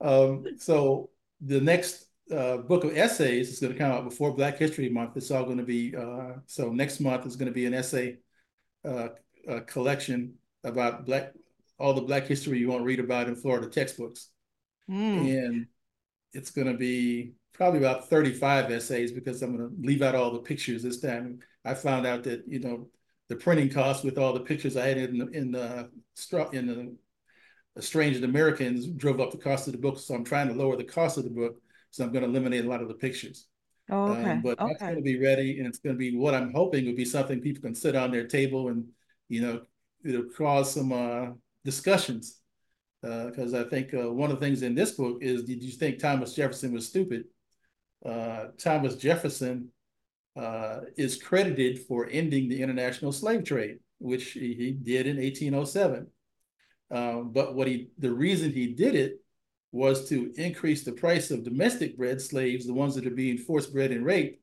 um, 0.00 0.44
so 0.58 1.10
the 1.40 1.60
next 1.60 2.06
uh, 2.30 2.58
book 2.58 2.84
of 2.84 2.96
essays 2.96 3.50
is 3.50 3.60
going 3.60 3.72
to 3.72 3.78
come 3.78 3.92
out 3.92 4.04
before 4.04 4.34
Black 4.34 4.58
History 4.58 4.88
Month. 4.88 5.16
It's 5.16 5.30
all 5.30 5.44
going 5.44 5.58
to 5.58 5.64
be 5.64 5.94
uh, 5.96 6.34
so 6.46 6.72
next 6.72 7.00
month 7.00 7.26
is 7.26 7.36
going 7.36 7.48
to 7.48 7.54
be 7.54 7.66
an 7.66 7.74
essay 7.74 8.18
uh, 8.84 9.08
collection 9.66 10.34
about 10.64 11.04
black 11.04 11.32
all 11.82 11.94
the 11.94 12.00
Black 12.00 12.26
history 12.26 12.58
you 12.58 12.68
won't 12.68 12.84
read 12.84 13.00
about 13.00 13.26
in 13.26 13.34
Florida 13.34 13.68
textbooks, 13.68 14.28
mm. 14.88 15.46
and 15.46 15.66
it's 16.32 16.52
going 16.52 16.68
to 16.68 16.78
be 16.78 17.32
probably 17.52 17.80
about 17.80 18.08
35 18.08 18.70
essays 18.70 19.10
because 19.10 19.42
I'm 19.42 19.56
going 19.56 19.68
to 19.68 19.86
leave 19.86 20.00
out 20.00 20.14
all 20.14 20.32
the 20.32 20.38
pictures 20.38 20.84
this 20.84 21.00
time. 21.00 21.40
I 21.64 21.74
found 21.74 22.06
out 22.06 22.22
that 22.24 22.44
you 22.46 22.60
know 22.60 22.88
the 23.32 23.38
printing 23.42 23.70
costs 23.70 24.04
with 24.04 24.18
all 24.18 24.34
the 24.34 24.40
pictures 24.40 24.76
I 24.76 24.88
had 24.88 24.98
in 24.98 25.18
the, 25.18 25.28
in 25.28 25.50
the 25.52 25.90
in 26.52 26.66
the 26.66 26.96
Estranged 27.78 28.22
Americans 28.22 28.86
drove 28.86 29.20
up 29.20 29.30
the 29.30 29.38
cost 29.38 29.66
of 29.66 29.72
the 29.72 29.78
book. 29.78 29.98
So 29.98 30.14
I'm 30.14 30.24
trying 30.24 30.48
to 30.48 30.54
lower 30.54 30.76
the 30.76 30.84
cost 30.84 31.16
of 31.16 31.24
the 31.24 31.30
book. 31.30 31.56
So 31.90 32.04
I'm 32.04 32.12
going 32.12 32.22
to 32.22 32.28
eliminate 32.28 32.66
a 32.66 32.68
lot 32.68 32.82
of 32.82 32.88
the 32.88 32.94
pictures. 32.94 33.46
Oh, 33.90 34.12
okay. 34.12 34.32
Um, 34.32 34.42
but 34.42 34.60
okay. 34.60 34.68
that's 34.68 34.82
going 34.82 34.96
to 34.96 35.02
be 35.02 35.18
ready, 35.18 35.58
and 35.58 35.66
it's 35.66 35.78
going 35.78 35.94
to 35.94 35.98
be 35.98 36.14
what 36.14 36.34
I'm 36.34 36.52
hoping 36.52 36.84
would 36.84 36.96
be 36.96 37.06
something 37.06 37.40
people 37.40 37.62
can 37.62 37.74
sit 37.74 37.96
on 37.96 38.10
their 38.10 38.26
table 38.26 38.68
and 38.68 38.84
you 39.30 39.40
know 39.40 39.62
it'll 40.04 40.28
cause 40.36 40.74
some 40.74 40.92
uh, 40.92 41.30
discussions. 41.64 42.38
Because 43.00 43.54
uh, 43.54 43.64
I 43.66 43.68
think 43.68 43.94
uh, 43.94 44.12
one 44.12 44.30
of 44.30 44.38
the 44.38 44.46
things 44.46 44.62
in 44.62 44.74
this 44.74 44.92
book 44.92 45.18
is, 45.22 45.42
did 45.44 45.62
you 45.62 45.72
think 45.72 45.98
Thomas 45.98 46.34
Jefferson 46.34 46.72
was 46.72 46.86
stupid? 46.86 47.24
Uh, 48.04 48.48
Thomas 48.58 48.94
Jefferson 48.94 49.70
uh, 50.36 50.80
is 50.96 51.22
credited 51.22 51.80
for 51.80 52.08
ending 52.10 52.48
the 52.48 52.62
international 52.62 53.12
slave 53.12 53.44
trade, 53.44 53.78
which 53.98 54.32
he, 54.32 54.76
did 54.82 55.06
in 55.06 55.16
1807. 55.16 56.06
Um, 56.90 57.32
but 57.32 57.54
what 57.54 57.66
he, 57.66 57.88
the 57.98 58.12
reason 58.12 58.52
he 58.52 58.74
did 58.74 58.94
it 58.94 59.20
was 59.72 60.08
to 60.10 60.32
increase 60.36 60.84
the 60.84 60.92
price 60.92 61.30
of 61.30 61.44
domestic 61.44 61.96
bred 61.96 62.20
slaves, 62.20 62.66
the 62.66 62.74
ones 62.74 62.94
that 62.94 63.06
are 63.06 63.10
being 63.10 63.38
forced 63.38 63.72
bred 63.72 63.90
and 63.90 64.04
raped, 64.04 64.38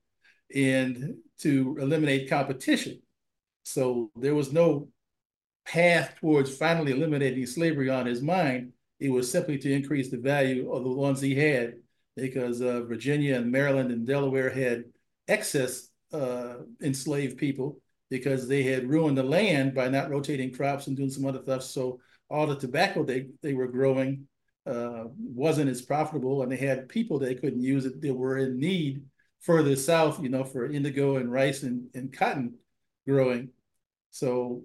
and 0.56 1.16
to 1.40 1.78
eliminate 1.80 2.30
competition. 2.30 3.00
So 3.64 4.10
there 4.16 4.34
was 4.34 4.52
no 4.52 4.90
path 5.66 6.16
towards 6.20 6.56
finally 6.56 6.92
eliminating 6.92 7.46
slavery 7.46 7.90
on 7.90 8.08
his 8.08 8.22
mind. 8.22 8.74
It 9.00 9.10
was 9.10 9.32
simply 9.32 9.60
to 9.60 9.72
increase 9.72 10.10
the 10.10 10.18
value 10.18 10.72
of 10.72 10.84
the 10.84 10.90
ones 10.90 11.22
he 11.22 11.36
had 11.36 11.76
because 12.16 12.62
uh, 12.62 12.82
Virginia 12.84 13.36
and 13.36 13.52
Maryland 13.52 13.92
and 13.92 14.06
Delaware 14.06 14.50
had 14.50 14.86
excess 15.30 15.90
uh, 16.12 16.56
enslaved 16.82 17.38
people 17.38 17.80
because 18.10 18.48
they 18.48 18.64
had 18.64 18.90
ruined 18.90 19.18
the 19.18 19.24
land 19.24 19.76
by 19.76 19.88
not 19.88 20.10
rotating 20.10 20.52
crops 20.52 20.88
and 20.88 20.98
doing 20.98 21.10
some 21.12 21.26
other 21.26 21.42
stuff. 21.44 21.64
So 21.64 22.00
all 22.30 22.48
the 22.48 22.56
tobacco 22.56 23.04
they, 23.04 23.28
they 23.42 23.54
were 23.54 23.68
growing 23.68 24.28
uh, 24.66 25.06
wasn't 25.18 25.70
as 25.70 25.82
profitable, 25.82 26.42
and 26.44 26.52
they 26.52 26.58
had 26.58 26.90
people 26.90 27.18
they 27.18 27.36
couldn't 27.36 27.62
use 27.62 27.86
it 27.86 28.02
that 28.02 28.14
were 28.14 28.38
in 28.38 28.60
need 28.60 29.04
further 29.42 29.76
south, 29.76 30.22
you 30.22 30.30
know, 30.30 30.44
for 30.44 30.70
indigo 30.70 31.16
and 31.18 31.32
rice 31.32 31.64
and, 31.64 31.88
and 31.94 32.14
cotton 32.14 32.56
growing. 33.08 33.50
So 34.12 34.64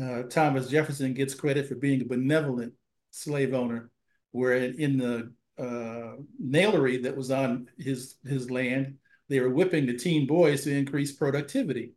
uh, 0.00 0.24
Thomas 0.24 0.68
Jefferson 0.68 1.14
gets 1.14 1.34
credit 1.34 1.68
for 1.68 1.76
being 1.76 2.02
a 2.02 2.04
benevolent 2.04 2.74
slave 3.10 3.54
owner, 3.54 3.90
where 4.32 4.54
in 4.54 4.98
the 4.98 5.32
uh, 5.58 6.16
nailery 6.38 6.98
that 6.98 7.16
was 7.16 7.30
on 7.30 7.68
his 7.78 8.16
his 8.24 8.50
land, 8.50 8.96
they 9.28 9.40
were 9.40 9.50
whipping 9.50 9.86
the 9.86 9.96
teen 9.96 10.26
boys 10.26 10.64
to 10.64 10.76
increase 10.76 11.12
productivity. 11.12 11.92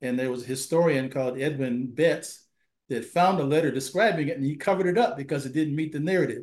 And 0.00 0.18
there 0.18 0.30
was 0.30 0.42
a 0.42 0.46
historian 0.46 1.10
called 1.10 1.38
Edwin 1.38 1.92
Betts 1.92 2.46
that 2.88 3.04
found 3.04 3.38
a 3.38 3.44
letter 3.44 3.70
describing 3.70 4.28
it 4.28 4.36
and 4.36 4.44
he 4.44 4.56
covered 4.56 4.86
it 4.86 4.98
up 4.98 5.16
because 5.16 5.46
it 5.46 5.52
didn't 5.52 5.76
meet 5.76 5.92
the 5.92 6.00
narrative. 6.00 6.42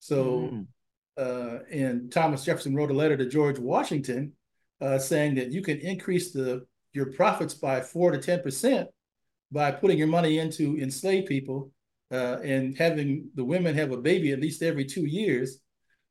So, 0.00 0.50
mm. 0.52 0.66
uh, 1.16 1.64
and 1.70 2.10
Thomas 2.10 2.44
Jefferson 2.44 2.74
wrote 2.74 2.90
a 2.90 2.94
letter 2.94 3.16
to 3.16 3.28
George 3.28 3.58
Washington 3.58 4.32
uh, 4.80 4.98
saying 4.98 5.34
that 5.36 5.52
you 5.52 5.62
can 5.62 5.78
increase 5.78 6.32
the 6.32 6.66
your 6.92 7.12
profits 7.12 7.54
by 7.54 7.80
four 7.80 8.10
to 8.10 8.18
10% 8.18 8.86
by 9.52 9.70
putting 9.70 9.98
your 9.98 10.06
money 10.06 10.38
into 10.38 10.78
enslaved 10.78 11.26
people 11.26 11.70
uh, 12.10 12.38
and 12.42 12.76
having 12.76 13.28
the 13.34 13.44
women 13.44 13.74
have 13.74 13.92
a 13.92 13.96
baby 13.96 14.32
at 14.32 14.40
least 14.40 14.62
every 14.62 14.84
two 14.84 15.04
years 15.04 15.58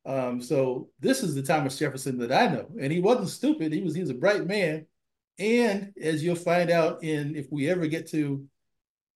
um, 0.06 0.42
so 0.42 0.90
this 1.00 1.24
is 1.24 1.34
the 1.34 1.42
Thomas 1.42 1.78
Jefferson 1.78 2.20
that 2.20 2.32
I 2.32 2.48
know, 2.48 2.68
and 2.80 2.92
he 2.92 3.00
wasn't 3.00 3.30
stupid. 3.30 3.74
He 3.74 3.82
was 3.82 3.96
he 3.96 4.02
was 4.02 4.12
a 4.12 4.16
bright 4.16 4.46
man, 4.46 4.86
and 5.40 5.94
as 6.00 6.24
you'll 6.24 6.36
find 6.36 6.70
out 6.70 7.04
in 7.04 7.36
if 7.36 7.48
we 7.52 7.70
ever 7.70 7.88
get 7.88 8.10
to 8.12 8.46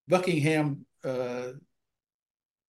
Buckingham, 0.08 0.86
uh, 1.04 1.52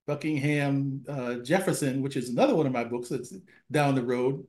Buckingham 0.07 1.05
uh, 1.09 1.37
Jefferson, 1.37 2.03
which 2.03 2.17
is 2.17 2.29
another 2.29 2.55
one 2.55 2.67
of 2.67 2.73
my 2.73 2.85
books 2.85 3.09
that's 3.09 3.35
down 3.71 3.95
the 3.95 4.05
road, 4.05 4.47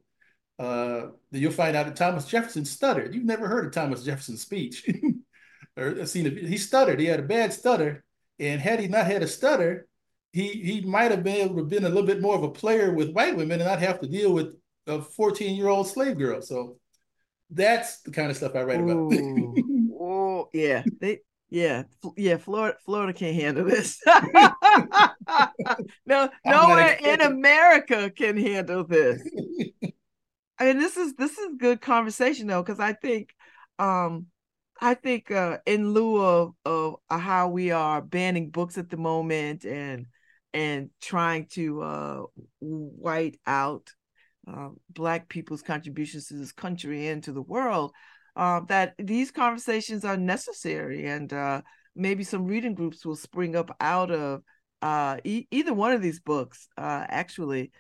uh, 0.60 1.08
that 1.32 1.40
you'll 1.40 1.52
find 1.54 1.78
out 1.78 1.86
that 1.86 1.96
Thomas 1.96 2.26
Jefferson 2.26 2.66
stuttered. 2.66 3.16
You've 3.16 3.24
never 3.24 3.48
heard 3.48 3.66
of 3.66 3.72
Thomas 3.72 4.04
Jefferson's 4.04 4.42
speech, 4.42 4.86
or 5.78 6.06
seen 6.06 6.26
it. 6.26 6.38
He 6.38 6.58
stuttered. 6.58 7.00
He 7.00 7.06
had 7.06 7.22
a 7.22 7.24
bad 7.24 7.54
stutter, 7.54 8.04
and 8.38 8.60
had 8.60 8.82
he 8.82 8.90
not 8.90 9.06
had 9.06 9.24
a 9.24 9.28
stutter, 9.28 9.88
he 10.34 10.48
he 10.48 10.82
might 10.82 11.12
have 11.12 11.24
been 11.24 11.36
able 11.36 11.58
to 11.58 11.64
been 11.64 11.86
a 11.86 11.90
little 11.90 12.06
bit 12.06 12.22
more 12.22 12.36
of 12.36 12.44
a 12.44 12.50
player 12.50 12.94
with 12.94 13.12
white 13.12 13.36
women 13.36 13.60
and 13.60 13.70
not 13.70 13.80
have 13.80 14.00
to 14.00 14.08
deal 14.08 14.34
with 14.34 14.48
a 14.88 15.02
14 15.02 15.56
year 15.56 15.68
old 15.68 15.88
slave 15.88 16.18
girl. 16.18 16.42
So 16.42 16.78
that's 17.50 18.02
the 18.02 18.12
kind 18.12 18.32
of 18.32 18.38
stuff 18.38 18.56
I 18.56 18.64
write 18.64 18.80
about. 18.80 19.14
oh 20.00 20.50
yeah, 20.54 20.84
they 21.00 21.20
yeah 21.50 21.84
yeah 22.16 22.38
Florida 22.38 22.78
Florida 22.86 23.14
can't 23.14 23.36
handle 23.36 23.66
this. 23.66 24.00
no, 26.06 26.30
nowhere 26.46 26.98
in 27.04 27.22
America 27.22 28.10
can 28.10 28.38
handle 28.38 28.86
this. 28.86 29.22
I 30.60 30.66
mean, 30.66 30.78
this 30.78 30.96
is 30.96 31.14
this 31.16 31.38
is 31.38 31.56
good 31.58 31.82
conversation 31.82 32.48
though, 32.48 32.64
because 32.64 32.80
I 32.80 32.94
think 32.94 33.34
um 33.80 34.28
I 34.80 34.96
think 34.96 35.30
uh, 35.30 35.60
in 35.68 35.94
lieu 35.94 36.18
of, 36.24 36.56
of 36.66 36.96
how 37.10 37.50
we 37.50 37.70
are 37.70 38.02
banning 38.02 38.50
books 38.50 38.80
at 38.80 38.90
the 38.90 38.98
moment 38.98 39.64
and 39.64 40.08
and 40.54 40.90
trying 41.02 41.46
to 41.48 41.82
uh, 41.82 42.22
white 42.60 43.40
out 43.46 43.90
uh, 44.52 44.70
Black 44.90 45.30
people's 45.30 45.62
contributions 45.62 46.28
to 46.28 46.34
this 46.34 46.52
country 46.52 47.08
and 47.08 47.24
to 47.24 47.32
the 47.32 47.42
world, 47.42 47.92
uh, 48.36 48.62
that 48.68 48.96
these 48.98 49.32
conversations 49.32 50.04
are 50.04 50.18
necessary. 50.18 51.06
And 51.06 51.32
uh, 51.32 51.62
maybe 51.96 52.24
some 52.24 52.46
reading 52.46 52.74
groups 52.74 53.06
will 53.06 53.16
spring 53.16 53.56
up 53.56 53.76
out 53.80 54.12
of 54.12 54.42
uh, 54.82 55.18
e- 55.24 55.48
either 55.52 55.74
one 55.74 55.92
of 55.92 56.02
these 56.02 56.20
books, 56.20 56.68
uh, 56.78 57.06
actually, 57.08 57.72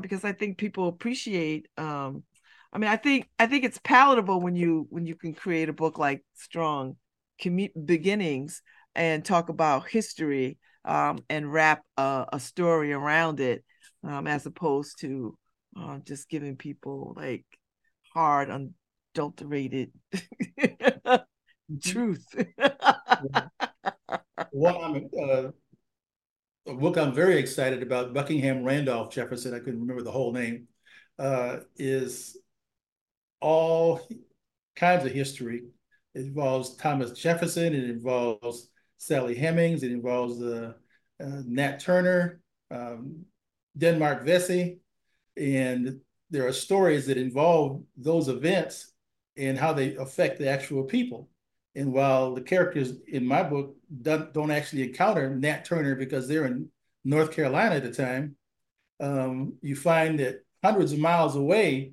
because 0.00 0.24
I 0.24 0.32
think 0.32 0.58
people 0.58 0.88
appreciate. 0.88 1.68
Um, 1.76 2.24
I 2.72 2.78
mean, 2.78 2.90
I 2.90 2.96
think 2.96 3.28
I 3.38 3.46
think 3.46 3.64
it's 3.64 3.80
palatable 3.82 4.40
when 4.40 4.56
you 4.56 4.86
when 4.90 5.06
you 5.06 5.14
can 5.14 5.32
create 5.32 5.68
a 5.68 5.72
book 5.72 5.98
like 5.98 6.24
Strong 6.34 6.96
Beginnings 7.38 8.62
and 8.94 9.24
talk 9.24 9.48
about 9.48 9.88
history 9.88 10.58
um, 10.86 11.18
and 11.28 11.52
wrap 11.52 11.82
a, 11.96 12.26
a, 12.32 12.40
story 12.40 12.92
around 12.92 13.40
it 13.40 13.64
um, 14.04 14.26
as 14.26 14.46
opposed 14.46 15.00
to 15.00 15.36
uh, 15.78 15.98
just 16.06 16.28
giving 16.28 16.56
people 16.56 17.12
like 17.16 17.44
hard 18.14 18.48
unadulterated 18.50 19.90
truth. 21.82 22.24
What 24.52 24.76
i'm 24.82 25.08
uh, 25.20 25.48
a 26.68 26.74
book 26.74 26.96
i'm 26.96 27.14
very 27.14 27.38
excited 27.38 27.82
about 27.82 28.14
buckingham 28.14 28.62
randolph 28.62 29.12
jefferson 29.12 29.54
i 29.54 29.58
couldn't 29.58 29.80
remember 29.80 30.02
the 30.02 30.10
whole 30.10 30.32
name 30.32 30.66
uh, 31.18 31.58
is 31.76 32.36
all 33.40 34.06
kinds 34.74 35.04
of 35.04 35.12
history. 35.12 35.62
It 36.14 36.20
involves 36.20 36.76
thomas 36.76 37.12
jefferson 37.12 37.74
it 37.74 37.90
involves 37.90 38.68
Sally 38.98 39.34
Hemings. 39.34 39.82
It 39.82 39.92
involves 39.92 40.38
the 40.38 40.74
uh, 41.22 41.42
Nat 41.46 41.80
Turner, 41.80 42.40
um, 42.70 43.24
Denmark 43.76 44.24
Vesey, 44.24 44.80
and 45.36 46.00
there 46.30 46.46
are 46.46 46.52
stories 46.52 47.06
that 47.06 47.16
involve 47.18 47.82
those 47.96 48.28
events 48.28 48.92
and 49.36 49.58
how 49.58 49.72
they 49.72 49.94
affect 49.96 50.38
the 50.38 50.48
actual 50.48 50.84
people. 50.84 51.28
And 51.74 51.92
while 51.92 52.34
the 52.34 52.40
characters 52.40 52.94
in 53.06 53.26
my 53.26 53.42
book 53.42 53.76
don't, 54.02 54.32
don't 54.32 54.50
actually 54.50 54.84
encounter 54.84 55.36
Nat 55.36 55.64
Turner 55.64 55.94
because 55.94 56.26
they're 56.26 56.46
in 56.46 56.68
North 57.04 57.32
Carolina 57.32 57.76
at 57.76 57.84
the 57.84 57.92
time, 57.92 58.36
um, 58.98 59.54
you 59.60 59.76
find 59.76 60.18
that 60.20 60.40
hundreds 60.64 60.92
of 60.92 60.98
miles 60.98 61.36
away, 61.36 61.92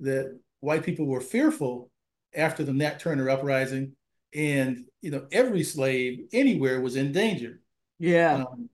that 0.00 0.38
white 0.60 0.82
people 0.82 1.06
were 1.06 1.20
fearful 1.20 1.90
after 2.34 2.64
the 2.64 2.72
Nat 2.72 3.00
Turner 3.00 3.28
uprising, 3.28 3.92
and 4.34 4.84
you 5.00 5.10
know 5.10 5.26
every 5.32 5.62
slave 5.62 6.28
anywhere 6.32 6.80
was 6.80 6.96
in 6.96 7.12
danger. 7.12 7.60
Yeah, 7.98 8.44
um, 8.44 8.68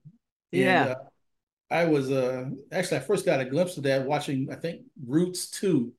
yeah. 0.51 0.81
And, 0.81 0.91
uh, 0.91 0.95
I 1.71 1.85
was 1.85 2.11
uh, 2.11 2.49
actually 2.71 2.97
I 2.97 3.01
first 3.01 3.25
got 3.25 3.41
a 3.41 3.45
glimpse 3.45 3.77
of 3.77 3.83
that 3.83 4.05
watching 4.05 4.49
I 4.51 4.55
think 4.55 4.81
Roots 5.05 5.49
two, 5.49 5.93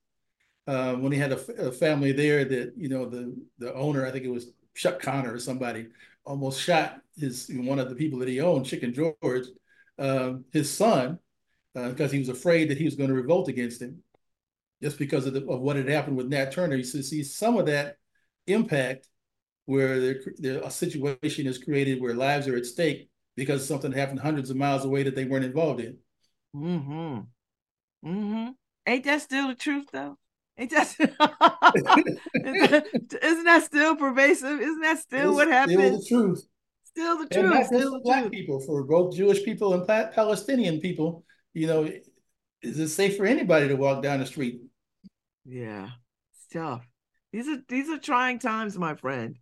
uh, 0.67 0.95
when 0.95 1.13
he 1.13 1.19
had 1.19 1.33
a, 1.33 1.67
a, 1.67 1.73
family 1.73 2.13
there 2.13 2.45
that 2.45 2.75
you 2.77 2.89
know 2.89 3.07
the 3.07 3.37
the 3.59 3.75
owner 3.75 4.07
I 4.07 4.11
think 4.11 4.25
it 4.25 4.31
was 4.31 4.53
Chuck 4.75 5.01
Connor 5.01 5.35
or 5.35 5.39
somebody 5.39 5.89
almost 6.25 6.61
shot 6.61 7.01
his 7.17 7.51
one 7.53 7.79
of 7.79 7.89
the 7.89 7.97
people 7.97 8.19
that 8.21 8.29
he 8.29 8.41
owned 8.41 8.67
Chicken 8.67 8.95
George, 8.95 9.47
uh, 9.99 10.35
his 10.53 10.71
son 10.71 11.19
because 11.75 12.11
uh, 12.11 12.13
he 12.13 12.19
was 12.19 12.29
afraid 12.29 12.71
that 12.71 12.79
he 12.79 12.85
was 12.85 12.95
going 12.95 13.11
to 13.11 13.15
revolt 13.15 13.49
against 13.49 13.83
him, 13.83 14.03
just 14.83 14.99
because 14.99 15.27
of, 15.27 15.35
the, 15.35 15.47
of 15.47 15.61
what 15.61 15.77
had 15.77 15.89
happened 15.89 16.17
with 16.17 16.29
Nat 16.29 16.53
Turner. 16.53 16.77
You 16.77 16.85
see 16.85 17.23
some 17.23 17.59
of 17.59 17.67
that 17.67 17.97
impact 18.47 19.09
where 19.67 20.01
there, 20.01 20.21
there, 20.39 20.63
a 20.63 20.71
situation 20.71 21.47
is 21.47 21.63
created 21.63 22.01
where 22.01 22.15
lives 22.15 22.49
are 22.49 22.57
at 22.57 22.67
stake 22.67 23.09
because 23.37 23.67
something 23.67 23.93
happened 23.93 24.21
hundreds 24.21 24.51
of 24.51 24.57
miles 24.57 24.85
away 24.85 25.03
that 25.03 25.15
they 25.15 25.25
weren't 25.25 25.45
involved 25.45 25.81
in. 25.81 25.99
Mm-hmm. 26.55 28.09
Mm-hmm. 28.09 28.51
Ain't 28.87 29.05
that 29.05 29.23
still 29.23 29.49
the 29.49 29.55
truth 29.55 29.87
though? 29.93 30.17
Ain't 30.59 30.71
that 30.71 30.95
isn't 33.23 33.45
that 33.45 33.65
still 33.65 33.97
pervasive? 33.97 34.61
Isn't 34.61 34.81
that 34.81 34.99
still 34.99 35.35
what 35.35 35.49
happened? 35.49 35.79
Still 35.79 35.99
the 35.99 36.07
truth. 36.07 36.47
Still 36.85 37.19
the 37.19 37.27
truth. 37.27 37.55
And 37.55 37.67
still 37.67 37.93
the 37.93 38.01
black 38.01 38.23
truth. 38.23 38.33
people, 38.33 38.61
for 38.61 38.85
both 38.85 39.15
Jewish 39.15 39.45
people 39.45 39.75
and 39.75 39.87
Palestinian 39.87 40.81
people, 40.81 41.25
you 41.53 41.67
know, 41.67 41.91
is 42.63 42.79
it 42.79 42.89
safe 42.89 43.19
for 43.19 43.27
anybody 43.27 43.69
to 43.69 43.75
walk 43.75 44.03
down 44.03 44.21
the 44.21 44.27
street? 44.27 44.63
Yeah, 45.45 45.91
it's 46.33 46.47
tough. 46.53 46.87
These 47.33 47.49
are 47.49 47.59
these 47.69 47.91
are 47.91 47.99
trying 47.99 48.39
times, 48.39 48.79
my 48.79 48.95
friend. 48.95 49.37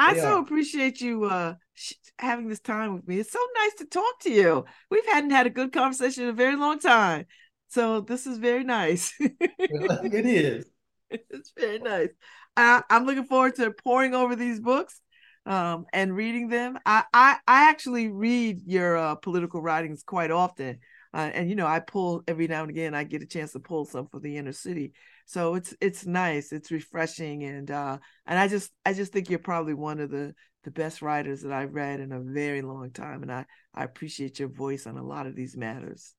I 0.00 0.16
so 0.16 0.38
appreciate 0.40 1.00
you 1.02 1.24
uh 1.24 1.54
sh- 1.74 1.92
having 2.18 2.48
this 2.48 2.60
time 2.60 2.94
with 2.94 3.06
me. 3.06 3.18
It's 3.20 3.32
so 3.32 3.38
nice 3.54 3.74
to 3.74 3.84
talk 3.84 4.20
to 4.22 4.30
you. 4.30 4.64
We've 4.90 5.04
hadn't 5.06 5.30
had 5.30 5.46
a 5.46 5.50
good 5.50 5.72
conversation 5.72 6.24
in 6.24 6.30
a 6.30 6.32
very 6.32 6.56
long 6.56 6.78
time. 6.78 7.26
So 7.68 8.00
this 8.00 8.26
is 8.26 8.38
very 8.38 8.64
nice. 8.64 9.12
it 9.20 10.26
is. 10.26 10.64
It's 11.10 11.52
very 11.58 11.80
nice. 11.80 12.10
Uh, 12.56 12.82
I'm 12.88 13.04
looking 13.04 13.24
forward 13.24 13.56
to 13.56 13.72
poring 13.72 14.14
over 14.14 14.36
these 14.36 14.60
books 14.60 15.00
um, 15.44 15.86
and 15.92 16.14
reading 16.14 16.48
them. 16.48 16.78
I, 16.86 17.02
I, 17.12 17.36
I 17.48 17.68
actually 17.68 18.08
read 18.08 18.60
your 18.66 18.96
uh, 18.96 19.14
political 19.16 19.60
writings 19.60 20.04
quite 20.04 20.30
often. 20.30 20.78
Uh, 21.12 21.30
and 21.34 21.50
you 21.50 21.56
know, 21.56 21.66
I 21.66 21.80
pull 21.80 22.22
every 22.28 22.46
now 22.46 22.62
and 22.62 22.70
again. 22.70 22.94
I 22.94 23.02
get 23.02 23.22
a 23.22 23.26
chance 23.26 23.52
to 23.52 23.60
pull 23.60 23.84
some 23.86 24.06
for 24.06 24.20
the 24.20 24.36
inner 24.36 24.52
city, 24.52 24.92
so 25.30 25.54
it's 25.54 25.72
it's 25.80 26.06
nice, 26.06 26.50
it's 26.50 26.72
refreshing, 26.72 27.44
and 27.44 27.70
uh, 27.70 27.98
and 28.26 28.36
I 28.36 28.48
just 28.48 28.72
I 28.84 28.92
just 28.92 29.12
think 29.12 29.30
you're 29.30 29.38
probably 29.38 29.74
one 29.74 30.00
of 30.00 30.10
the 30.10 30.34
the 30.64 30.72
best 30.72 31.02
writers 31.02 31.42
that 31.42 31.52
I've 31.52 31.72
read 31.72 32.00
in 32.00 32.10
a 32.10 32.18
very 32.18 32.62
long 32.62 32.90
time, 32.90 33.22
and 33.22 33.30
I 33.30 33.46
I 33.72 33.84
appreciate 33.84 34.40
your 34.40 34.48
voice 34.48 34.88
on 34.88 34.96
a 34.96 35.06
lot 35.06 35.28
of 35.28 35.36
these 35.36 35.56
matters. 35.56 36.14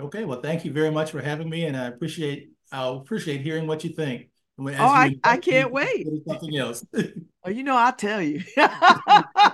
Okay, 0.00 0.24
well, 0.24 0.40
thank 0.40 0.64
you 0.64 0.72
very 0.72 0.90
much 0.90 1.10
for 1.10 1.20
having 1.20 1.50
me, 1.50 1.66
and 1.66 1.76
I 1.76 1.88
appreciate 1.88 2.48
I'll 2.72 2.96
appreciate 2.96 3.42
hearing 3.42 3.66
what 3.66 3.84
you 3.84 3.90
think. 3.90 4.30
oh, 4.58 4.74
I, 4.78 5.16
I 5.22 5.36
can't 5.36 5.70
wait. 5.70 6.06
Something 6.26 6.56
else. 6.56 6.86
oh, 7.44 7.50
you 7.50 7.64
know, 7.64 7.76
I'll 7.76 7.92
tell 7.92 8.22
you. 8.22 8.42
yeah, 8.56 8.80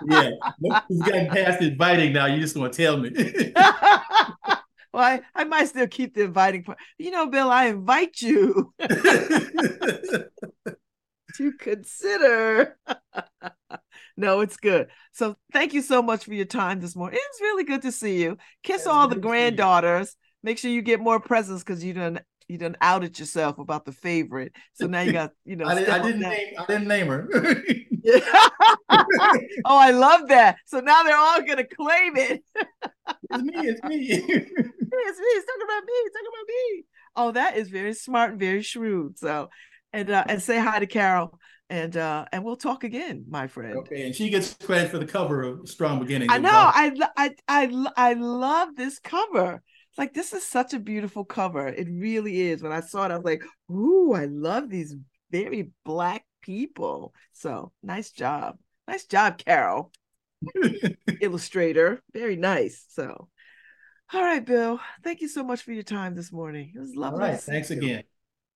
you've 0.60 1.04
gotten 1.04 1.26
past 1.30 1.60
inviting 1.62 2.12
now. 2.12 2.26
You 2.26 2.40
just 2.40 2.56
want 2.56 2.72
to 2.72 2.80
tell 2.80 2.96
me. 2.96 3.10
well, 4.92 5.02
I, 5.02 5.20
I 5.34 5.44
might 5.44 5.68
still 5.68 5.86
keep 5.88 6.14
the 6.14 6.24
inviting 6.24 6.64
part. 6.64 6.78
You 6.98 7.10
know, 7.10 7.26
Bill, 7.26 7.50
I 7.50 7.66
invite 7.66 8.20
you 8.20 8.72
to 11.36 11.52
consider. 11.58 12.76
no, 14.16 14.40
it's 14.40 14.56
good. 14.56 14.88
So 15.12 15.36
thank 15.52 15.72
you 15.74 15.82
so 15.82 16.02
much 16.02 16.24
for 16.24 16.34
your 16.34 16.44
time 16.44 16.80
this 16.80 16.96
morning. 16.96 17.18
It's 17.22 17.40
really 17.40 17.64
good 17.64 17.82
to 17.82 17.92
see 17.92 18.22
you. 18.22 18.36
Kiss 18.62 18.86
all 18.86 19.08
the 19.08 19.16
granddaughters. 19.16 20.16
Make 20.42 20.58
sure 20.58 20.70
you 20.70 20.82
get 20.82 21.00
more 21.00 21.20
presents 21.20 21.62
because 21.62 21.84
you 21.84 21.92
done 21.92 22.20
you 22.48 22.58
done 22.58 22.76
outed 22.80 23.18
yourself 23.18 23.58
about 23.58 23.84
the 23.84 23.92
favorite. 23.92 24.52
So 24.74 24.86
now 24.86 25.00
you 25.00 25.12
got, 25.12 25.30
you 25.44 25.56
know, 25.56 25.66
I, 25.66 25.74
did, 25.76 25.88
I 25.88 26.02
didn't 26.02 26.20
name 26.20 26.54
I 26.58 26.66
didn't 26.66 26.88
name 26.88 27.06
her. 27.06 27.28
oh, 28.90 29.78
I 29.78 29.92
love 29.92 30.28
that. 30.28 30.56
So 30.66 30.80
now 30.80 31.02
they're 31.02 31.16
all 31.16 31.40
gonna 31.42 31.64
claim 31.64 32.16
it. 32.16 32.42
it's 33.30 33.42
me, 33.42 33.52
it's 33.54 33.82
me. 33.84 34.70
It's 35.04 35.18
me, 35.18 35.24
it's 35.26 35.46
talking 35.46 35.62
about 35.64 35.84
me, 35.84 35.92
it's 35.92 36.14
talking 36.14 36.28
about 36.32 36.48
me. 36.48 36.84
Oh, 37.14 37.32
that 37.32 37.56
is 37.56 37.68
very 37.68 37.94
smart 37.94 38.30
and 38.30 38.40
very 38.40 38.62
shrewd. 38.62 39.18
So 39.18 39.50
and 39.92 40.10
uh, 40.10 40.24
and 40.28 40.42
say 40.42 40.58
hi 40.58 40.78
to 40.78 40.86
Carol 40.86 41.38
and 41.70 41.96
uh 41.96 42.24
and 42.32 42.44
we'll 42.44 42.56
talk 42.56 42.82
again 42.82 43.24
my 43.30 43.46
friend 43.46 43.78
okay 43.78 44.04
and 44.04 44.14
she 44.14 44.28
gets 44.28 44.52
credit 44.54 44.90
for 44.90 44.98
the 44.98 45.06
cover 45.06 45.42
of 45.42 45.66
strong 45.68 46.00
beginning 46.00 46.28
i 46.28 46.36
know 46.36 46.50
I, 46.50 46.92
I 47.16 47.34
i 47.46 47.86
i 47.96 48.12
love 48.14 48.74
this 48.74 48.98
cover 48.98 49.62
like 49.98 50.14
this 50.14 50.32
is 50.32 50.46
such 50.46 50.72
a 50.74 50.78
beautiful 50.78 51.24
cover. 51.24 51.68
It 51.68 51.88
really 51.90 52.40
is. 52.40 52.62
When 52.62 52.72
I 52.72 52.80
saw 52.80 53.04
it, 53.04 53.12
I 53.12 53.16
was 53.16 53.24
like, 53.24 53.44
"Ooh, 53.70 54.12
I 54.14 54.26
love 54.26 54.70
these 54.70 54.94
very 55.30 55.70
black 55.84 56.24
people." 56.40 57.14
So 57.32 57.72
nice 57.82 58.10
job, 58.10 58.58
nice 58.88 59.04
job, 59.04 59.38
Carol, 59.38 59.92
illustrator. 61.20 62.02
Very 62.12 62.36
nice. 62.36 62.86
So, 62.88 63.28
all 64.14 64.22
right, 64.22 64.44
Bill. 64.44 64.80
Thank 65.02 65.20
you 65.20 65.28
so 65.28 65.42
much 65.42 65.62
for 65.62 65.72
your 65.72 65.82
time 65.82 66.14
this 66.14 66.32
morning. 66.32 66.72
It 66.74 66.78
was 66.78 66.94
lovely. 66.94 67.24
All 67.24 67.30
right, 67.30 67.40
thanks 67.40 67.70
you. 67.70 67.78
again. 67.78 68.04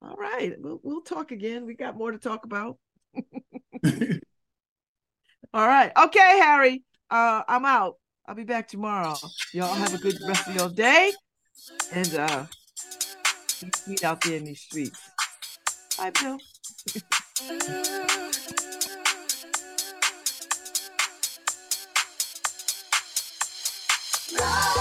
All 0.03 0.17
right, 0.17 0.55
we'll, 0.59 0.81
we'll 0.83 1.01
talk 1.01 1.33
again. 1.33 1.67
We 1.67 1.75
got 1.75 1.97
more 1.97 2.13
to 2.13 2.19
talk 2.19 2.45
about. 2.45 2.79
all 5.55 5.67
right, 5.67 5.91
okay, 5.97 6.39
Harry. 6.39 6.85
Uh, 7.11 7.43
I'm 7.49 7.65
out. 7.65 7.97
I'll 8.27 8.35
be 8.35 8.45
back 8.45 8.69
tomorrow. 8.69 9.15
Y'all 9.53 9.75
have 9.75 9.95
a 9.95 9.99
good 9.99 10.19
rest 10.27 10.49
of 10.49 10.57
your 10.57 10.69
day 10.69 11.13
and 11.93 12.15
uh 12.17 12.47
meet 13.87 14.05
out 14.05 14.21
there 14.23 14.37
in 14.37 14.45
these 14.45 14.61
streets. 14.61 15.01
Bye, 15.97 16.11
Bill. 16.11 16.39